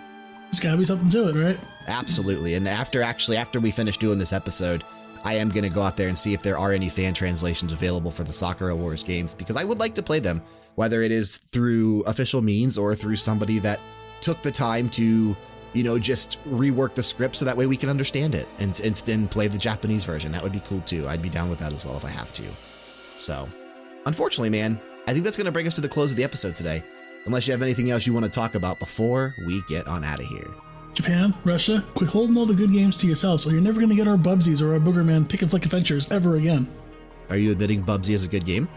[0.45, 1.59] There's got to be something to it, right?
[1.89, 2.55] Absolutely.
[2.55, 4.85] And after actually, after we finish doing this episode,
[5.25, 7.73] I am going to go out there and see if there are any fan translations
[7.73, 10.43] available for the Sakura Wars games because I would like to play them,
[10.75, 13.81] whether it is through official means or through somebody that
[14.21, 15.37] took the time to,
[15.73, 19.09] you know, just rework the script so that way we can understand it and, and,
[19.09, 20.33] and play the Japanese version.
[20.33, 21.07] That would be cool too.
[21.09, 22.45] I'd be down with that as well if I have to.
[23.17, 23.49] So,
[24.07, 26.55] unfortunately, man, I think that's going to bring us to the close of the episode
[26.55, 26.83] today
[27.27, 30.21] unless you have anything else you want to talk about before we get on out
[30.21, 30.49] of here.
[30.95, 33.97] Japan, Russia, quit holding all the good games to yourselves, or you're never going to
[33.97, 36.69] get our Bubsies or our Boogerman pick and flick adventures ever again.
[37.31, 38.69] Are you admitting Bubsy is a good game?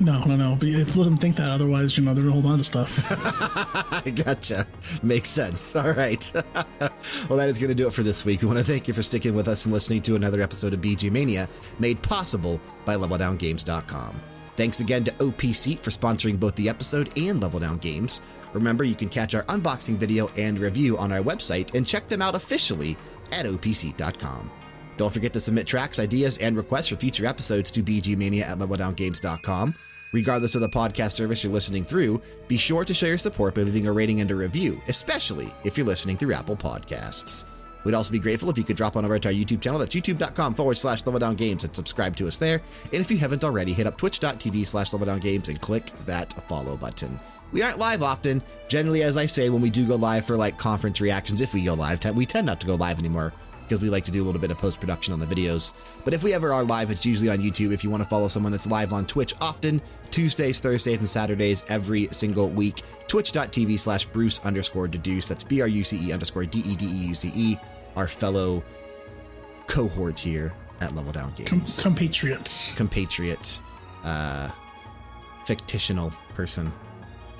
[0.00, 0.56] No, no, no.
[0.58, 1.50] But let them think that.
[1.50, 3.10] Otherwise, you know, they're going to hold on to stuff.
[4.06, 4.66] I gotcha.
[5.02, 5.74] Makes sense.
[5.74, 6.30] All right.
[6.78, 8.42] well, that is going to do it for this week.
[8.42, 10.80] We want to thank you for sticking with us and listening to another episode of
[10.80, 11.48] VG Mania,
[11.78, 14.37] made possible by LevelDownGames.com.
[14.58, 18.22] Thanks again to OP Seat for sponsoring both the episode and Level Down Games.
[18.52, 22.20] Remember, you can catch our unboxing video and review on our website and check them
[22.20, 22.96] out officially
[23.30, 24.50] at opseat.com.
[24.96, 29.76] Don't forget to submit tracks, ideas, and requests for future episodes to vgmania at leveldowngames.com.
[30.10, 33.62] Regardless of the podcast service you're listening through, be sure to show your support by
[33.62, 37.44] leaving a rating and a review, especially if you're listening through Apple Podcasts.
[37.88, 39.78] We'd also be grateful if you could drop on over to our YouTube channel.
[39.78, 42.60] That's youtube.com forward slash leveldowngames and subscribe to us there.
[42.92, 47.18] And if you haven't already, hit up twitch.tv slash leveldowngames and click that follow button.
[47.50, 48.42] We aren't live often.
[48.68, 51.64] Generally, as I say, when we do go live for like conference reactions, if we
[51.64, 53.32] go live, we tend not to go live anymore
[53.62, 55.72] because we like to do a little bit of post production on the videos.
[56.04, 57.72] But if we ever are live, it's usually on YouTube.
[57.72, 61.64] If you want to follow someone that's live on Twitch often, Tuesdays, Thursdays, and Saturdays
[61.68, 65.28] every single week, twitch.tv slash Bruce underscore deduce.
[65.28, 67.56] That's B R U C E underscore D E D E U C E,
[67.98, 68.62] our fellow
[69.66, 71.50] cohort here at Level Down Games.
[71.50, 72.72] Com compatriots.
[72.76, 73.60] Compatriot.
[74.04, 74.50] Uh,
[75.44, 76.72] fictional person.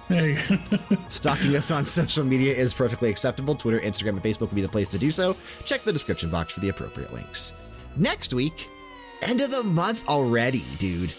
[0.08, 0.36] Hey.
[1.08, 3.54] Stalking us on social media is perfectly acceptable.
[3.54, 5.36] Twitter, Instagram, and Facebook will be the place to do so.
[5.64, 7.52] Check the description box for the appropriate links.
[7.96, 8.66] Next week,
[9.22, 11.14] end of the month already, dude.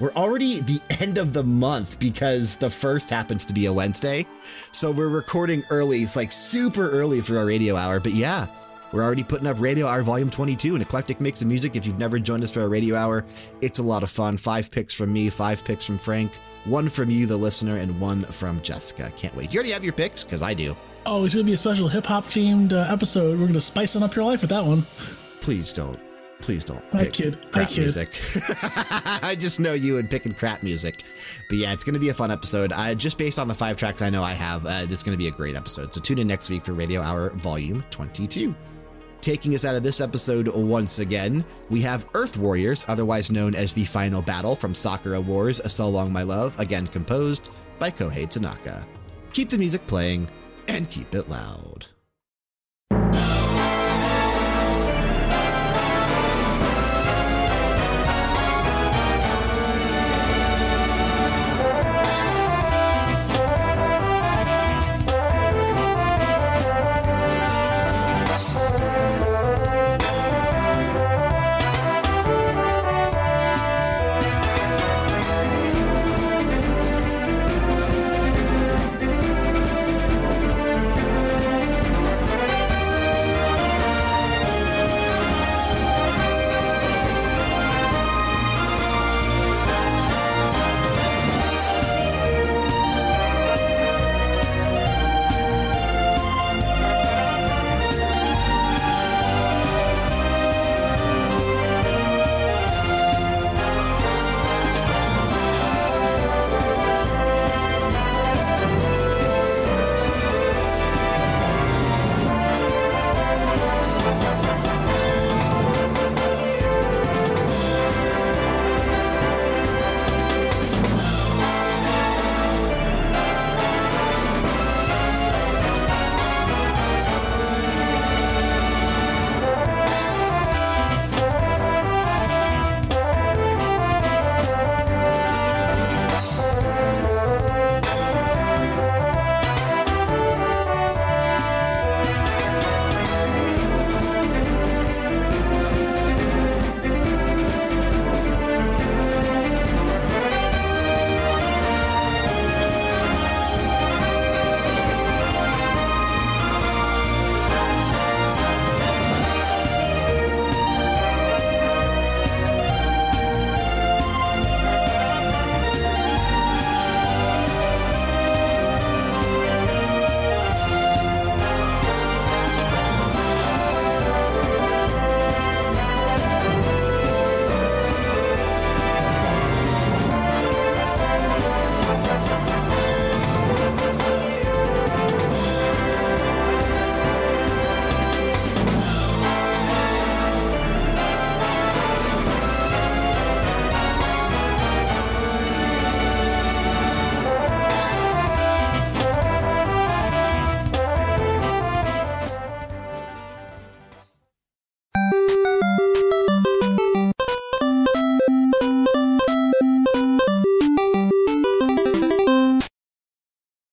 [0.00, 4.26] We're already the end of the month because the first happens to be a Wednesday.
[4.72, 6.02] So we're recording early.
[6.02, 8.00] It's like super early for our radio hour.
[8.00, 8.46] But yeah,
[8.92, 11.76] We're already putting up Radio Hour Volume 22, an eclectic mix of music.
[11.76, 13.24] If you've never joined us for a Radio Hour,
[13.62, 14.36] it's a lot of fun.
[14.36, 16.32] Five picks from me, five picks from Frank,
[16.64, 19.10] one from you, the listener, and one from Jessica.
[19.16, 19.50] Can't wait.
[19.50, 20.24] Do you already have your picks?
[20.24, 20.76] Because I do.
[21.06, 23.32] Oh, it's going to be a special hip hop themed uh, episode.
[23.32, 24.82] We're going to spicing up your life with that one.
[25.40, 25.98] Please don't.
[26.42, 26.82] Please don't.
[26.92, 27.38] I kid.
[27.54, 27.80] I kid.
[27.80, 28.10] Music.
[29.22, 31.02] I just know you and picking crap music.
[31.48, 32.72] But yeah, it's going to be a fun episode.
[32.72, 35.12] Uh, just based on the five tracks I know I have, uh, this is going
[35.12, 35.94] to be a great episode.
[35.94, 38.54] So tune in next week for Radio Hour Volume 22.
[39.22, 43.72] Taking us out of this episode once again, we have Earth Warriors, otherwise known as
[43.72, 48.84] the Final Battle from Sakura Wars, So Long My Love, again composed by Kohei Tanaka.
[49.32, 50.26] Keep the music playing
[50.66, 51.86] and keep it loud.